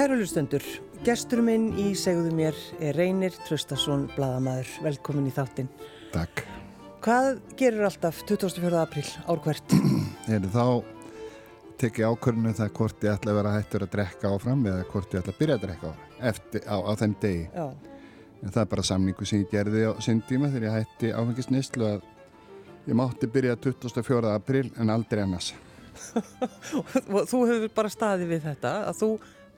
Kæru 0.00 0.16
hlustendur, 0.16 0.64
gestur 1.04 1.42
minn 1.44 1.74
í 1.76 1.90
segðu 1.98 2.30
mér 2.32 2.56
er 2.80 2.96
Reynir 2.96 3.34
Tröstason, 3.44 4.06
bladamæður. 4.14 4.68
Velkomin 4.86 5.26
í 5.28 5.32
þáttinn. 5.36 5.66
Takk. 6.14 6.40
Hvað 7.04 7.42
gerir 7.60 7.84
alltaf 7.84 8.22
24. 8.24 8.70
apríl 8.80 9.02
ár 9.28 9.42
hvert? 9.44 9.74
Heru, 10.24 10.48
þá 10.56 10.64
tek 11.82 12.00
ég 12.00 12.14
ákvörðinu 12.14 12.54
það 12.56 12.70
hvort 12.78 13.04
ég 13.04 13.12
ætla 13.12 13.34
að 13.34 13.38
vera 13.42 13.52
hættur 13.58 13.84
að 13.84 13.90
drekka 13.92 14.30
áfram 14.32 14.62
eða 14.70 14.86
hvort 14.94 15.12
ég 15.12 15.20
ætla 15.20 15.34
að 15.34 15.42
byrja 15.42 15.56
að 15.58 15.66
drekka 15.66 15.90
áfram 15.90 16.30
eftir, 16.30 16.64
á, 16.64 16.76
á 16.80 16.92
þeim 17.02 17.16
degi. 17.20 17.42
Já. 17.58 17.66
En 18.40 18.54
það 18.54 18.60
er 18.62 18.70
bara 18.70 18.84
samningu 18.88 19.28
sem 19.28 19.42
ég 19.42 19.50
gerði 19.52 19.82
á 19.84 19.92
sinn 20.00 20.22
tíma 20.30 20.48
þegar 20.54 20.64
ég 20.70 20.78
hætti 20.78 21.10
áfengisnistlu 21.12 21.90
að 21.90 22.06
ég 22.86 22.96
mátti 22.96 23.28
byrja 23.36 23.58
24. 23.68 24.32
apríl 24.32 24.70
en 24.80 24.94
aldrei 24.96 25.20
annars. 25.26 25.52
Þú 27.34 27.42
hefur 27.50 27.68
bara 27.76 27.92
staðið 27.92 28.32
við 28.32 28.48
þetta, 28.48 28.74
að 28.88 28.98
þú 29.02 29.10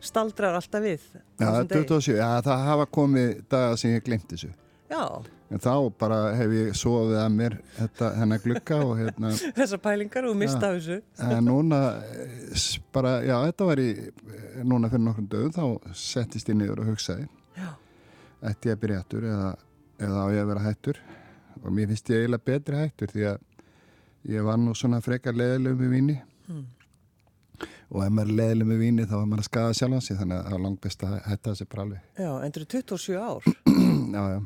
staldrar 0.03 0.57
alltaf 0.59 0.83
við. 0.85 1.05
Já, 1.13 1.47
þessum 1.47 1.69
degi. 1.71 1.87
27, 1.87 2.17
já, 2.19 2.29
það 2.49 2.67
hafa 2.71 2.87
komið 2.99 3.31
dagar 3.53 3.79
sem 3.81 3.95
ég 3.97 4.05
glemt 4.09 4.29
þessu. 4.35 4.51
Já, 4.93 5.05
En 5.53 5.61
þá 5.61 5.73
bara 6.01 6.19
hef 6.33 6.53
ég 6.57 6.77
sofið 6.81 7.19
að 7.21 7.33
mér 7.35 7.55
þetta, 7.77 8.07
hennar 8.17 8.39
glukka 8.41 8.77
og 8.87 8.93
hérna, 8.97 9.33
þessar 9.59 9.81
pælingar 9.85 10.25
og 10.31 10.37
mista 10.41 10.71
Já. 10.71 10.79
þessu. 10.79 10.97
en 11.27 11.45
núna 11.45 11.81
eh, 12.09 12.55
bara, 12.97 13.11
já, 13.21 13.35
þetta 13.51 13.67
var 13.69 13.83
í, 13.85 13.89
eh, 14.33 14.63
núna 14.65 14.89
fyrir 14.89 15.05
nokkrum 15.05 15.27
dögum, 15.29 15.53
þá 15.53 15.93
settist 15.93 16.49
ég 16.49 16.57
niður 16.57 16.81
og 16.81 16.89
hugsaði. 16.95 17.27
Já. 17.59 17.69
Ætti 18.49 18.73
ég 18.73 18.79
að 18.79 18.81
byrja 18.87 19.03
hættur 19.03 19.27
eða, 19.29 19.51
eða 20.09 20.25
á 20.25 20.27
ég 20.33 20.41
að 20.47 20.51
vera 20.55 20.65
hættur 20.71 21.03
og 21.61 21.69
mér 21.77 21.93
finnst 21.93 22.13
ég 22.15 22.23
eiginlega 22.25 22.49
betri 22.49 22.81
hættur 22.81 23.13
því 23.13 23.27
að 23.35 23.39
ég 24.33 24.49
var 24.49 24.57
nú 24.65 24.73
svona 24.79 25.03
frekar 25.05 25.37
leðilegum 25.37 25.85
með 25.85 25.93
víni 25.99 26.19
Hmm. 26.49 26.65
Og 27.93 28.03
ef 28.05 28.13
maður 28.13 28.33
er 28.33 28.39
leðilegum 28.41 28.73
með 28.73 28.83
víni 28.83 29.07
þá 29.09 29.17
er 29.19 29.29
maður 29.31 29.45
að 29.45 29.49
skada 29.49 29.77
sjálf 29.79 30.05
sig 30.07 30.19
þannig 30.19 30.39
að 30.39 30.47
það 30.49 30.57
er 30.57 30.65
langt 30.67 30.83
best 30.87 31.07
að 31.07 31.15
hætta 31.29 31.53
þessi 31.53 31.69
bara 31.73 31.87
alveg. 31.87 32.05
Já, 32.19 32.31
endur 32.47 32.69
27 32.75 33.19
ár. 33.21 33.49
Já, 34.13 34.23
já. 34.33 34.41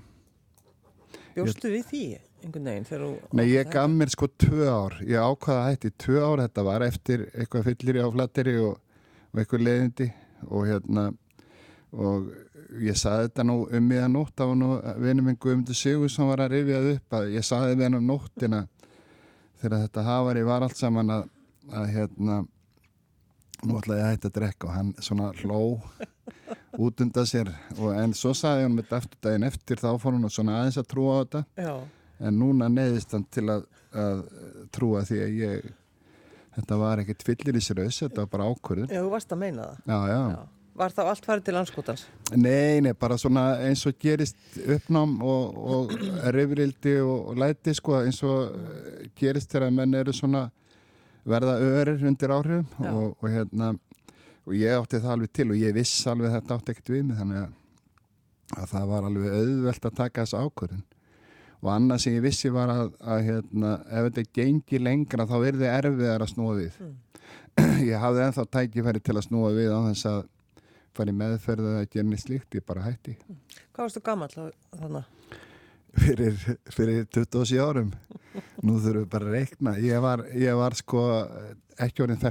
Bjóstu 1.37 1.69
við 1.69 1.85
því 1.91 2.03
einhvern 2.47 2.69
veginn 2.71 2.87
þegar 2.89 3.03
þú... 3.05 3.37
Nei, 3.37 3.45
ég 3.51 3.69
gaf 3.73 3.91
mér 3.93 4.13
sko 4.13 4.29
tvö 4.41 4.69
ár. 4.71 4.95
Ég 5.05 5.21
ákvaða 5.21 5.63
að 5.63 5.69
hætti 5.73 5.91
tvö 6.05 6.23
ár. 6.23 6.43
Þetta 6.45 6.65
var 6.65 6.85
eftir 6.87 7.25
eitthvað 7.35 7.67
fyllir 7.71 7.99
á 8.01 8.09
flatteri 8.15 8.55
og, 8.63 8.79
og 9.33 9.43
eitthvað 9.43 9.67
leiðindi 9.67 10.09
og 10.47 10.67
hérna 10.71 11.07
og 11.97 12.31
ég 12.83 12.99
saði 12.99 13.29
þetta 13.29 13.47
nú 13.49 13.59
um 13.67 13.91
miða 13.91 14.09
nótt. 14.13 14.45
Nú 14.57 14.71
vinur 15.03 15.27
minn 15.27 15.39
Guðmundur 15.43 15.77
Sigur 15.77 16.13
sem 16.13 16.29
var 16.31 16.45
að 16.47 16.57
rifjað 16.57 16.91
upp 16.95 17.19
að 17.21 17.31
ég 17.37 17.47
saði 17.47 17.77
við 17.77 17.89
hann 17.89 18.01
um 18.01 18.11
nóttina 18.15 18.65
þegar 19.61 19.87
þetta 19.87 20.07
hafari 20.07 20.45
var 20.47 20.67
allt 20.67 20.79
saman 20.79 21.13
að, 21.19 21.29
að 21.73 21.91
hérna 21.95 22.43
nú 23.67 23.79
ætlaði 23.81 24.01
ég 24.01 24.07
að 24.07 24.15
hætta 24.15 24.31
að 24.31 24.37
drekka 24.39 24.69
og 24.69 24.75
hann 24.77 24.93
svona 25.05 25.31
hló 25.43 25.61
út 26.87 27.01
undan 27.05 27.29
sér 27.29 27.51
og 27.79 27.93
en 27.97 28.15
svo 28.17 28.35
saði 28.37 28.67
hann 28.67 28.77
með 28.77 28.93
eftir 28.99 29.23
daginn 29.25 29.49
eftir 29.49 29.81
þá 29.81 29.89
fór 30.03 30.17
hann 30.17 30.31
svona 30.33 30.61
aðeins 30.61 30.81
að 30.81 30.91
trúa 30.93 31.17
á 31.17 31.21
þetta 31.23 31.43
Já, 31.67 31.75
en 32.29 32.39
núna 32.41 32.69
neðist 32.73 33.15
hann 33.17 33.27
til 33.33 33.47
að, 33.53 33.67
að 33.97 34.23
trúa 34.75 35.05
því 35.09 35.23
að 35.25 35.39
ég 35.41 35.71
þetta 36.57 36.79
var 36.81 37.03
ekkert 37.03 37.25
fyllir 37.27 37.59
í 37.59 37.65
sér 37.65 37.83
auðs 37.85 38.03
þetta 38.05 38.25
var 38.25 38.31
bara 38.35 38.51
ákvörðun 38.53 38.93
já, 38.93 39.01
þú 39.03 39.11
varst 39.13 39.33
að 39.33 39.43
meina 39.45 39.71
það. 39.71 39.97
já, 40.13 40.21
já. 40.35 40.45
Var 40.77 40.93
þá 40.93 40.99
allt 41.09 41.25
farið 41.25 41.45
til 41.47 41.57
anskotans? 41.57 42.03
nei, 42.37 42.83
nei, 42.85 42.93
bara 43.01 43.17
svona 43.17 43.47
eins 43.65 43.87
og 43.89 43.97
gerist 44.01 44.37
uppnám 44.61 45.15
og, 45.25 45.57
og 45.57 45.95
reyfrildi 46.37 46.99
og, 47.01 47.31
og 47.33 47.41
læti 47.41 47.73
sko 47.77 48.03
eins 48.03 48.21
og 48.29 48.59
gerist 49.17 49.53
þegar 49.53 49.73
menn 49.73 49.97
eru 49.97 50.13
svona 50.17 50.51
verða 51.27 51.57
örir 51.63 52.05
undir 52.07 52.35
áhrifum 52.35 52.91
og, 52.93 53.17
og 53.21 53.31
hérna 53.31 53.73
og 54.47 54.55
ég 54.55 54.77
átti 54.77 55.01
það 55.03 55.15
alveg 55.17 55.33
til 55.35 55.49
og 55.51 55.59
ég 55.61 55.75
viss 55.75 55.95
alveg 56.11 56.31
að 56.31 56.37
þetta 56.39 56.59
átti 56.59 56.75
ekkert 56.75 56.93
við 56.95 57.09
mig 57.09 57.19
þannig 57.21 57.41
að, 57.41 57.57
að 58.61 58.69
það 58.75 58.93
var 58.93 59.09
alveg 59.09 59.35
auðvelt 59.41 59.89
að 59.89 59.97
taka 60.03 60.23
þessa 60.27 60.45
ákvörðun. 60.45 60.85
Og 61.65 61.73
annað 61.73 62.03
sem 62.05 62.15
ég 62.15 62.23
vissi 62.23 62.53
var 62.53 62.71
að, 62.71 62.93
að 63.01 63.25
hérna, 63.27 63.73
ef 63.89 64.07
þetta 64.07 64.25
gengi 64.39 64.81
lengra 64.83 65.27
þá 65.27 65.37
er 65.41 65.59
þið 65.59 65.71
erfiðar 65.73 66.25
að 66.27 66.33
snúa 66.35 66.55
við. 66.61 66.79
Ég 67.91 68.03
hafði 68.03 68.25
ennþá 68.27 68.45
tækifæri 68.53 69.01
til 69.01 69.17
að 69.17 69.25
snúa 69.25 69.53
við 69.57 69.73
á 69.73 69.81
þess 69.89 70.09
að 70.13 70.19
fara 70.97 71.13
í 71.13 71.17
meðferð 71.17 71.71
eða 71.73 71.87
gera 71.93 72.09
neitt 72.11 72.23
slíkt, 72.23 72.59
ég 72.59 72.65
bara 72.69 72.85
hætti. 72.85 73.17
Hvað 73.73 73.83
varstu 73.83 74.03
gammal 74.05 74.29
þannig? 74.31 75.16
Fyrir, 76.01 76.37
fyrir 76.73 77.07
27 77.15 77.61
árum. 77.63 77.93
Nú 78.63 78.77
þurfum 78.81 79.03
við 79.05 79.11
bara 79.13 79.29
að 79.29 79.37
reikna. 79.37 79.77
Ég 79.81 80.03
var, 80.05 80.25
ég 80.37 80.59
var 80.59 80.77
sko 80.77 81.05
ekki 81.83 82.05
orðin 82.05 82.23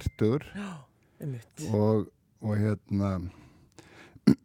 einmitt. 1.22 1.66
og, 1.72 2.08
og 2.42 2.58
hérna 2.59 3.12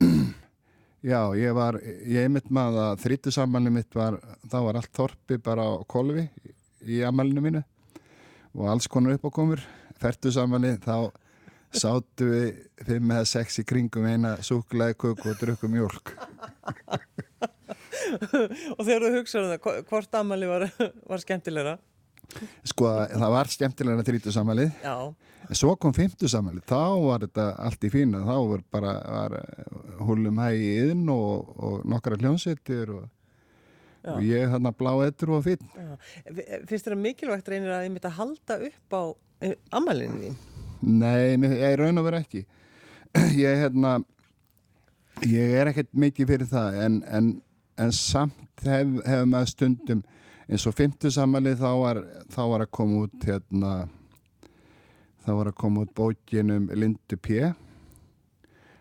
já, 1.12 1.20
ég 1.36 1.54
var 1.56 1.80
ég 1.82 2.24
einmitt 2.24 2.50
maður 2.52 2.90
að 2.90 3.02
þrítu 3.04 3.32
sammælinu 3.34 3.74
mitt 3.74 3.96
var, 3.96 4.20
þá 4.46 4.58
var 4.68 4.80
allt 4.80 4.92
þorpi 4.96 5.40
bara 5.42 5.66
á 5.66 5.72
kolvi 5.88 6.28
í 6.86 7.02
ammælinu 7.06 7.44
mínu 7.44 7.64
og 8.54 8.68
alls 8.70 8.88
konar 8.90 9.18
uppákomur. 9.18 9.62
Færtu 10.00 10.30
sammæli, 10.32 10.78
þá 10.80 11.10
sátu 11.76 12.26
við 12.30 12.46
fimm 12.86 13.12
eða 13.14 13.26
sex 13.28 13.60
í 13.60 13.64
kringum 13.68 14.06
eina 14.08 14.36
súklaði 14.42 14.96
köku 14.98 15.30
og 15.30 15.38
drukku 15.38 15.68
mjólk 15.70 16.14
og 18.76 18.82
þegar 18.86 19.04
þú 19.06 19.10
hugsaðu 19.18 19.50
það, 19.54 19.60
hvo- 19.64 19.80
hvort 19.90 20.18
amali 20.20 20.48
var, 20.50 20.66
var 21.10 21.22
skemmtilegra? 21.24 21.76
sko, 22.70 22.86
það 23.10 23.32
var 23.34 23.48
skemmtilega 23.50 24.04
þrítu 24.06 24.30
sammælið 24.34 24.68
Já, 24.84 24.96
En 25.50 25.56
svo 25.58 25.72
kom 25.80 25.90
fymtusamæli, 25.96 26.60
þá 26.68 26.76
var 27.02 27.24
þetta 27.24 27.44
allt 27.64 27.82
í 27.82 27.88
fína, 27.90 28.20
þá 28.22 28.34
var 28.52 28.60
bara 28.70 28.90
var, 29.02 29.32
húlum 30.06 30.36
hægi 30.38 30.68
inn 30.92 31.08
og, 31.10 31.48
og 31.58 31.80
nokkra 31.90 32.18
hljónsettir 32.20 32.92
og, 32.94 33.08
og 34.12 34.20
ég 34.22 34.46
þarna 34.52 34.70
blá 34.78 34.92
ettur 35.08 35.32
og 35.34 35.42
fín. 35.48 35.64
já. 35.74 35.96
Fi- 36.28 36.60
Finnst 36.70 36.86
þér 36.86 36.94
að 36.94 37.02
mikilvægt 37.08 37.50
reynir 37.50 37.72
að 37.74 37.82
ég 37.88 37.92
mitt 37.96 38.06
að 38.06 38.14
halda 38.20 38.60
upp 38.68 38.94
á 38.94 39.02
amalinu 39.80 40.20
þín? 40.28 40.38
Nei, 41.02 41.34
ég 41.64 41.74
raun 41.80 41.98
og 41.98 42.06
vera 42.06 42.22
ekki. 42.22 42.44
Ég, 43.42 43.58
hérna, 43.64 43.96
ég 45.26 45.56
er 45.64 45.72
ekkert 45.72 45.90
mikið 45.98 46.30
fyrir 46.30 46.48
það 46.52 46.78
en, 46.84 47.00
en, 47.10 47.32
en 47.80 47.92
samt 47.96 48.64
hef, 48.66 48.92
hef 49.06 49.24
maður 49.28 49.52
stundum 49.54 50.02
eins 50.50 50.66
og 50.66 50.76
fymtusamæli 50.76 51.54
þá 51.58 51.70
var, 51.78 52.02
þá 52.32 52.40
var 52.52 52.64
að 52.64 52.72
koma 52.74 53.04
út 53.06 53.26
hérna, 53.26 53.74
þá 55.24 55.30
var 55.38 55.50
að 55.52 55.58
koma 55.62 55.84
út 55.84 55.92
bókinum 55.96 56.70
Lindu 56.74 57.18
P. 57.22 57.52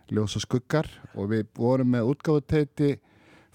Ljós 0.10 0.40
og 0.40 0.42
skuggar 0.42 0.90
og 1.14 1.30
við 1.30 1.46
vorum 1.58 1.92
með 1.94 2.10
útgáfuteiti 2.16 2.96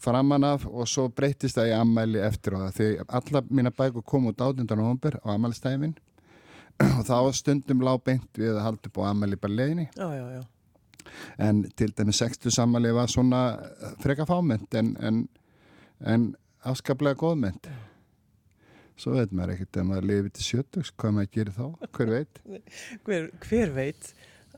framan 0.04 0.46
af 0.46 0.66
og 0.68 0.86
svo 0.90 1.08
breytist 1.10 1.58
það 1.58 1.70
í 1.72 1.76
ammæli 1.80 2.22
eftir 2.22 2.54
á 2.54 2.68
það 2.68 2.78
því 2.78 2.88
alla 3.18 3.44
mína 3.50 3.72
bækur 3.74 4.04
kom 4.06 4.28
út 4.30 4.38
18. 4.40 4.68
november 4.78 5.18
á 5.24 5.34
ammælistæmin 5.34 5.96
og 6.98 7.04
þá 7.08 7.16
stundum 7.34 7.82
lág 7.86 8.02
beint 8.06 8.38
við 8.38 8.54
að 8.54 8.66
halda 8.68 8.90
upp 8.90 9.00
á 9.02 9.10
ammæli 9.10 9.40
bara 9.40 9.58
leiðinni 9.58 9.88
Já, 9.96 10.06
já, 10.14 10.26
já. 10.38 10.42
En 11.38 11.64
til 11.76 11.94
dæmis 11.96 12.22
60 12.22 12.54
sammæli 12.54 12.92
var 12.94 13.10
svona 13.12 13.42
eh, 13.58 13.96
freka 14.02 14.26
fámynd 14.28 14.78
en, 14.80 14.94
en, 15.00 15.20
en 16.00 16.30
afskaplega 16.64 17.18
góðmynd 17.20 17.70
svo 18.96 19.16
veit 19.16 19.32
maður 19.34 19.56
ekkert 19.56 19.80
ef 19.80 19.88
maður 19.88 20.10
lifið 20.10 20.34
til 20.38 20.48
sjötugs 20.48 20.92
hvað 20.94 21.16
maður 21.18 21.32
gerir 21.38 21.56
þá, 21.56 21.64
hver 21.98 22.12
veit 22.18 22.42
Hver, 23.06 23.30
hver 23.48 23.74
veit? 23.74 24.12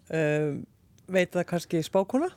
Um, 0.07 0.65
veit 1.11 1.33
það 1.35 1.49
kannski 1.51 1.81
spákona? 1.87 2.29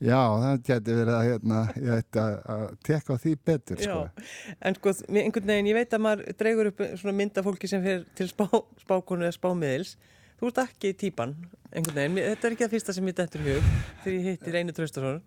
Já, 0.00 0.16
það 0.16 0.62
geti 0.64 0.94
verið 0.96 1.12
að 1.12 1.26
hérna, 1.28 1.58
ég 1.76 1.98
ætti 2.00 2.20
að, 2.22 2.36
að 2.54 2.62
tekka 2.88 3.16
því 3.20 3.32
betur 3.50 3.80
sko. 3.82 3.96
Já, 4.08 4.28
en 4.64 4.76
sko, 4.78 4.94
einhvern 5.12 5.50
veginn, 5.50 5.68
ég 5.68 5.76
veit 5.76 5.96
að 5.96 6.02
maður 6.06 6.38
dreigur 6.40 6.70
upp 6.70 6.80
svona 7.02 7.14
mynda 7.18 7.44
fólki 7.44 7.68
sem 7.68 7.84
fyrir 7.84 8.06
til 8.16 8.30
spá, 8.30 8.46
spákonu 8.80 9.28
eða 9.28 9.36
spámiðils. 9.36 9.92
Þú 10.40 10.48
ert 10.48 10.58
ekki 10.62 10.94
típan, 10.96 11.34
einhvern 11.68 11.98
veginn. 11.98 12.18
Þetta 12.30 12.46
er 12.48 12.54
ekki 12.54 12.64
það 12.64 12.74
fyrsta 12.74 12.96
sem 12.96 13.08
ég 13.10 13.16
dettur 13.18 13.42
í 13.44 13.50
hug 13.50 13.66
þegar 14.04 14.14
ég 14.14 14.28
hitti 14.30 14.54
Reyni 14.54 14.74
Traustason. 14.76 15.18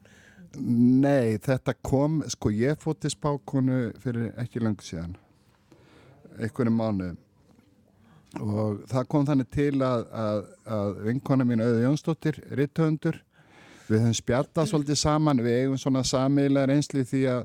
Nei, 1.04 1.38
þetta 1.42 1.76
kom, 1.86 2.24
sko 2.30 2.50
ég 2.54 2.82
fótt 2.82 3.04
til 3.06 3.12
spákonu 3.14 3.78
fyrir 4.02 4.32
ekki 4.42 4.62
langt 4.62 4.82
síðan 4.86 5.14
einhverjum 6.38 6.78
mánu 6.78 7.12
og 8.42 8.82
það 8.90 9.08
kom 9.10 9.26
þannig 9.28 9.50
til 9.54 9.74
að, 9.86 10.06
að, 10.18 10.40
að 10.78 10.94
vinkona 11.08 11.46
mín 11.46 11.62
Auður 11.62 11.84
Jónsdóttir, 11.86 12.40
ritthöndur 12.58 13.20
við 13.86 14.00
höfum 14.00 14.18
spjallað 14.18 14.70
svolítið 14.72 15.00
saman 15.04 15.42
við 15.46 15.60
eigum 15.60 15.82
svona 15.82 16.02
samiðlega 16.08 16.72
reynsli 16.72 17.06
því 17.06 17.24
að 17.36 17.44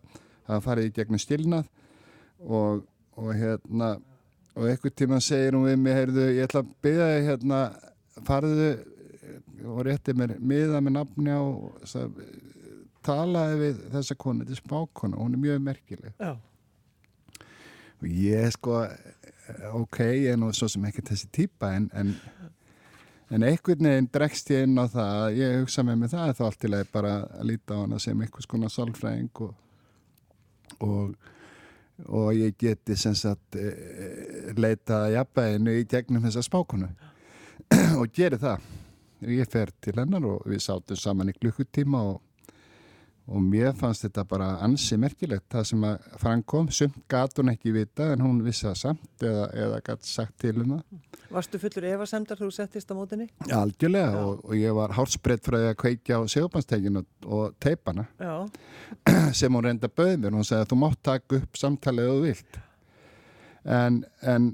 það 0.48 0.64
farið 0.64 0.88
í 0.88 0.94
gegnum 0.96 1.22
stilnað 1.22 1.68
og, 2.44 2.86
og 3.18 3.32
hérna 3.36 3.90
og 4.58 4.66
einhver 4.66 4.94
tíma 4.94 5.20
segir 5.22 5.54
hún 5.54 5.68
við 5.68 5.78
mig 5.82 5.96
heyrðu, 5.96 6.26
ég 6.34 6.48
ætla 6.48 6.64
að 6.64 6.72
byggja 6.84 7.08
þig 7.12 7.28
hérna 7.28 7.60
farðu 8.26 8.68
og 9.68 9.80
rétti 9.86 10.14
mér 10.18 10.34
miða 10.38 10.82
með 10.82 10.96
nafni 10.98 11.34
á 11.34 11.42
og 11.42 12.18
talaði 13.06 13.58
við 13.62 13.80
þessa 13.94 14.18
konu, 14.18 14.44
þetta 14.44 14.56
er 14.58 14.62
spákona 14.62 15.22
hún 15.22 15.38
er 15.38 15.42
mjög 15.46 15.64
merkileg. 15.64 16.18
Já, 16.18 16.34
og 17.98 18.10
ég 18.10 18.52
sko 18.54 18.82
ok, 19.78 20.02
ég 20.04 20.34
er 20.34 20.40
nú 20.40 20.50
svo 20.54 20.68
sem 20.70 20.84
ekki 20.90 21.06
þessi 21.08 21.30
típa 21.34 21.72
en, 21.78 21.88
en, 21.96 22.14
En 23.28 23.44
einhvern 23.44 23.84
veginn 23.84 24.06
dregst 24.08 24.48
ég 24.54 24.64
inn 24.64 24.80
á 24.80 24.88
það 24.88 25.10
að 25.14 25.34
ég 25.36 25.58
hugsa 25.60 25.82
með 25.84 25.96
mig 26.00 26.10
það 26.14 26.30
þá 26.38 26.44
allt 26.46 26.62
í 26.64 26.68
leið 26.72 26.92
bara 26.94 27.10
að 27.26 27.48
líta 27.50 27.76
á 27.76 27.80
hana 27.82 27.98
sem 28.00 28.22
einhvers 28.24 28.48
konar 28.48 28.72
sálfræðing 28.72 29.42
og, 29.44 29.50
og, 30.86 31.10
og 32.06 32.30
ég 32.38 32.56
geti 32.56 32.96
sem 32.96 33.16
sagt 33.18 33.58
e, 33.60 33.66
leita 34.56 35.04
jafnbæðinu 35.12 35.76
í 35.80 35.86
gegnum 35.90 36.24
þessa 36.24 36.44
spákonu. 36.46 36.88
Og 38.00 38.06
geri 38.14 38.40
það. 38.40 38.64
Ég 39.28 39.50
fer 39.50 39.72
til 39.82 39.96
hennar 39.98 40.22
og 40.30 40.44
við 40.46 40.60
sátum 40.62 40.96
saman 40.96 41.32
í 41.32 41.34
klukkutíma 41.34 42.04
og 42.06 42.20
og 43.28 43.44
mér 43.44 43.74
fannst 43.76 44.06
þetta 44.06 44.24
bara 44.28 44.46
ansi 44.64 44.96
merkilegt 45.00 45.48
það 45.52 45.64
sem 45.70 45.82
að 45.84 46.06
Frank 46.20 46.46
kom, 46.48 46.68
sumt 46.72 46.96
gat 47.12 47.36
hún 47.36 47.52
ekki 47.52 47.74
vita 47.74 48.12
en 48.14 48.22
hún 48.24 48.38
vissi 48.44 48.64
það 48.64 48.78
samt 48.80 49.24
eða, 49.28 49.48
eða 49.64 49.80
gæti 49.84 50.08
sagt 50.08 50.36
til 50.40 50.54
um 50.62 50.76
það. 50.76 51.02
Varstu 51.28 51.60
fullur 51.60 51.86
efasemdar 51.90 52.40
þú 52.40 52.48
settist 52.56 52.88
á 52.88 52.94
mótinni? 52.96 53.28
Algjörlega 53.52 54.22
og, 54.22 54.40
og 54.48 54.54
ég 54.56 54.76
var 54.78 54.94
hálsbreytt 54.96 55.44
frá 55.44 55.58
að 55.60 55.76
kveikja 55.82 56.22
á 56.24 56.24
segjubanstekinu 56.24 57.02
og, 57.02 57.10
og 57.28 57.58
teipana 57.60 58.06
Já, 58.16 58.32
sem 59.42 59.52
hún 59.52 59.68
reynda 59.68 59.92
bauð 59.92 60.16
mér. 60.22 60.38
Hún 60.38 60.48
sagði 60.48 60.64
að 60.64 60.72
þú 60.72 60.80
mátt 60.86 61.04
taka 61.10 61.42
upp 61.42 61.60
samtalið 61.60 62.14
og 62.14 62.24
vilt 62.24 62.60
en, 63.68 64.02
en 64.22 64.50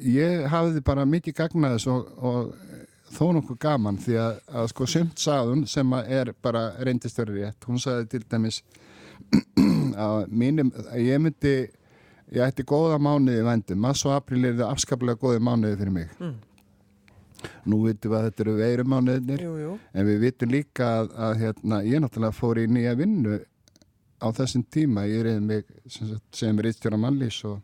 ég 0.00 0.46
hafiði 0.52 0.84
bara 0.84 1.08
mikið 1.08 1.36
gagnaðis 1.40 1.86
og, 1.90 2.12
og 2.18 2.52
þó 3.10 3.24
nokkuð 3.36 3.58
gaman 3.62 3.98
því 4.00 4.16
að, 4.22 4.38
að 4.60 4.70
sko 4.72 4.86
sumt 4.88 5.20
sagðun 5.20 5.66
sem 5.70 5.96
er 6.04 6.32
bara 6.42 6.70
reyndist 6.78 7.18
verið 7.18 7.44
rétt, 7.44 7.66
hún 7.66 7.82
sagði 7.82 8.08
til 8.14 8.22
dæmis 8.30 8.62
að 10.06 10.30
mínum, 10.30 10.72
að 10.86 11.04
ég 11.06 11.22
myndi 11.22 11.54
ég 12.30 12.44
ætti 12.46 12.66
góða 12.66 13.00
mánuði 13.02 13.42
vændum, 13.46 13.80
mass 13.82 14.06
og 14.06 14.14
april 14.14 14.44
er 14.46 14.56
það 14.60 14.70
afskaplega 14.70 15.18
góði 15.20 15.42
mánuði 15.42 15.80
fyrir 15.80 15.96
mig. 15.96 16.14
Mm. 16.20 16.38
nú 17.72 17.78
vitum 17.86 18.12
við 18.12 18.18
að 18.18 18.24
þetta 18.26 18.42
eru 18.44 18.54
veiru 18.58 18.84
mánuðinir 18.84 19.42
jú, 19.46 19.52
jú. 19.56 19.70
en 19.96 20.04
við 20.04 20.18
vitum 20.26 20.50
líka 20.52 20.88
að, 20.98 21.06
að 21.16 21.38
hérna, 21.40 21.78
ég 21.88 22.02
náttúrulega 22.04 22.36
fór 22.36 22.60
í 22.60 22.66
nýja 22.68 22.92
vinnu 22.98 23.38
á 24.20 24.28
þessum 24.36 24.64
tíma, 24.68 25.06
ég 25.08 25.24
reyði 25.24 25.46
mig 25.46 25.70
sem, 25.88 26.10
sem 26.36 26.60
reyðstjóra 26.60 26.98
mannlýs 27.00 27.38
og 27.48 27.62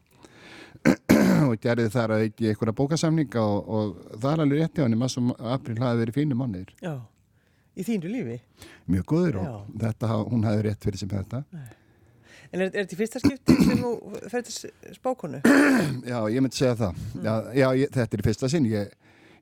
og 1.49 1.56
gerði 1.62 1.88
þar 1.94 2.15
að 2.17 2.25
ekki 2.29 2.50
einhverja 2.53 2.77
bókasamninga 2.81 3.43
og, 3.43 3.71
og 3.79 4.19
það 4.21 4.31
er 4.33 4.43
alveg 4.44 4.61
rétti 4.62 4.83
á 4.83 4.85
henni 4.87 4.99
maður 5.00 5.15
sem 5.17 5.33
april 5.55 5.79
hafi 5.83 6.00
verið 6.03 6.19
fínu 6.21 6.38
mánuðir 6.41 6.75
Já, 6.85 6.94
í 7.77 7.87
þínu 7.88 8.12
lífi? 8.12 8.37
Mjög 8.93 9.09
góður 9.12 9.41
og 9.43 9.49
Já. 9.49 9.56
þetta, 9.87 10.11
haf- 10.12 10.31
hún 10.33 10.47
hafi 10.49 10.67
rétt 10.69 10.87
fyrir 10.87 11.03
sem 11.03 11.11
þetta. 11.12 11.43
En 12.55 12.62
er, 12.62 12.69
er 12.71 12.85
þetta 12.85 12.94
í 12.94 12.99
fyrsta 13.00 13.21
skipti 13.25 13.56
sem 13.67 13.81
þú 13.83 13.91
fer 14.31 14.44
til 14.47 14.71
spákonu? 14.97 15.41
já, 16.12 16.19
ég 16.31 16.44
myndi 16.44 16.56
segja 16.61 16.77
það. 16.79 17.00
Já, 17.27 17.33
já 17.59 17.67
ég, 17.83 17.91
þetta 17.97 18.17
er 18.17 18.23
í 18.23 18.27
fyrsta 18.29 18.50
sinn. 18.53 18.69
Ég, 18.71 18.93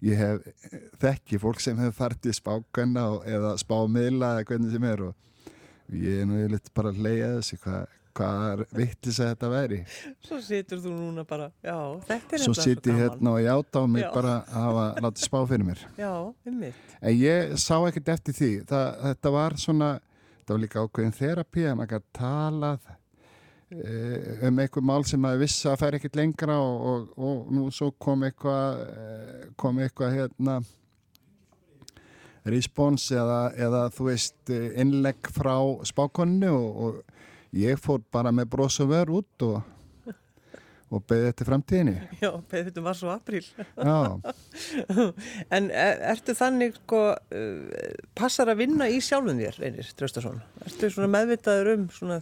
ég 0.09 0.19
hef 0.23 0.71
þekki 1.03 1.39
fólk 1.43 1.61
sem 1.63 1.79
hefur 1.81 1.99
farið 1.99 2.33
spákanna 2.39 3.05
og, 3.13 3.27
eða 3.29 3.53
spámiðla 3.61 4.33
eða 4.39 4.47
hvernig 4.49 4.73
sem 4.75 4.89
er 4.89 5.05
og 5.11 5.93
ég 6.01 6.23
er 6.23 6.29
nú 6.31 6.41
litt 6.49 6.73
bara 6.75 6.91
að 6.95 7.03
leiða 7.05 7.29
þessi 7.39 7.61
hvað 7.61 7.85
hvað 8.15 8.65
vittis 8.79 9.21
að 9.21 9.31
þetta 9.33 9.51
væri 9.53 9.81
Svo 10.25 10.41
situr 10.45 10.81
þú 10.85 10.95
núna 10.95 11.25
bara, 11.29 11.51
já, 11.65 11.77
þetta 12.09 12.37
er 12.39 12.45
svo 12.45 12.57
sitt 12.57 12.89
ég 12.91 13.01
hérna 13.03 13.35
og 13.37 13.43
játa 13.45 13.83
á 13.83 13.85
mig 13.91 14.05
Já. 14.07 14.11
bara 14.15 14.35
að 14.43 14.67
hafa 14.69 14.89
látið 15.07 15.27
spá 15.29 15.39
fyrir 15.51 15.69
mér 15.69 15.87
Já, 15.99 16.13
um 16.31 16.59
mitt 16.63 16.95
En 17.05 17.17
ég 17.21 17.55
sá 17.61 17.77
ekkert 17.85 18.13
eftir 18.15 18.37
því. 18.37 18.51
Það, 18.69 18.87
þetta 19.03 19.33
var 19.35 19.57
svona, 19.61 19.89
þetta 20.41 20.55
var 20.55 20.63
líka 20.63 20.85
ákveðin 20.85 21.19
þerapi 21.19 21.65
að 21.69 21.75
maður 21.77 21.91
gæti 21.91 22.13
talað 22.17 22.87
eh, 23.75 24.47
um 24.49 24.63
einhver 24.65 24.87
mál 24.89 25.05
sem 25.09 25.21
maður 25.21 25.43
vissi 25.45 25.69
að 25.69 25.83
færi 25.83 26.01
ekkert 26.01 26.17
lengra 26.17 26.57
og, 26.63 26.87
og, 26.89 27.11
og 27.29 27.53
nú 27.53 27.67
svo 27.75 27.91
kom 28.01 28.25
eitthvað, 28.25 28.81
eh, 28.87 29.45
kom 29.61 29.83
eitthvað 29.85 30.17
hérna 30.17 30.57
respons 32.55 33.07
eða, 33.13 33.41
eða 33.67 33.85
þú 33.93 34.09
veist 34.09 34.53
eh, 34.53 34.71
innlegg 34.81 35.29
frá 35.33 35.57
spákonni 35.89 36.51
og, 36.53 36.81
og 36.87 37.03
ég 37.55 37.79
fór 37.81 38.03
bara 38.13 38.33
með 38.35 38.51
bros 38.55 38.81
og 38.83 38.91
vör 38.91 39.13
út 39.21 39.45
og, 39.47 40.15
og 40.95 41.03
beðið 41.09 41.29
eftir 41.31 41.49
framtíðinni. 41.49 41.95
Já, 42.23 42.31
beðið 42.51 42.81
var 42.85 42.99
svo 42.99 43.13
april 43.15 43.43
Já. 43.45 43.99
En 45.55 45.69
er, 45.71 46.01
ertu 46.15 46.35
þannig 46.39 46.79
sko, 46.81 47.03
uh, 47.15 47.85
passar 48.19 48.51
að 48.53 48.65
vinna 48.65 48.89
í 48.91 49.01
sjálfum 49.05 49.39
þér, 49.43 49.61
Einir 49.69 49.93
Traustason? 49.99 50.41
Ertu 50.67 50.91
svona 50.91 51.11
meðvitaður 51.15 51.73
um 51.77 51.87
svona, 51.95 52.21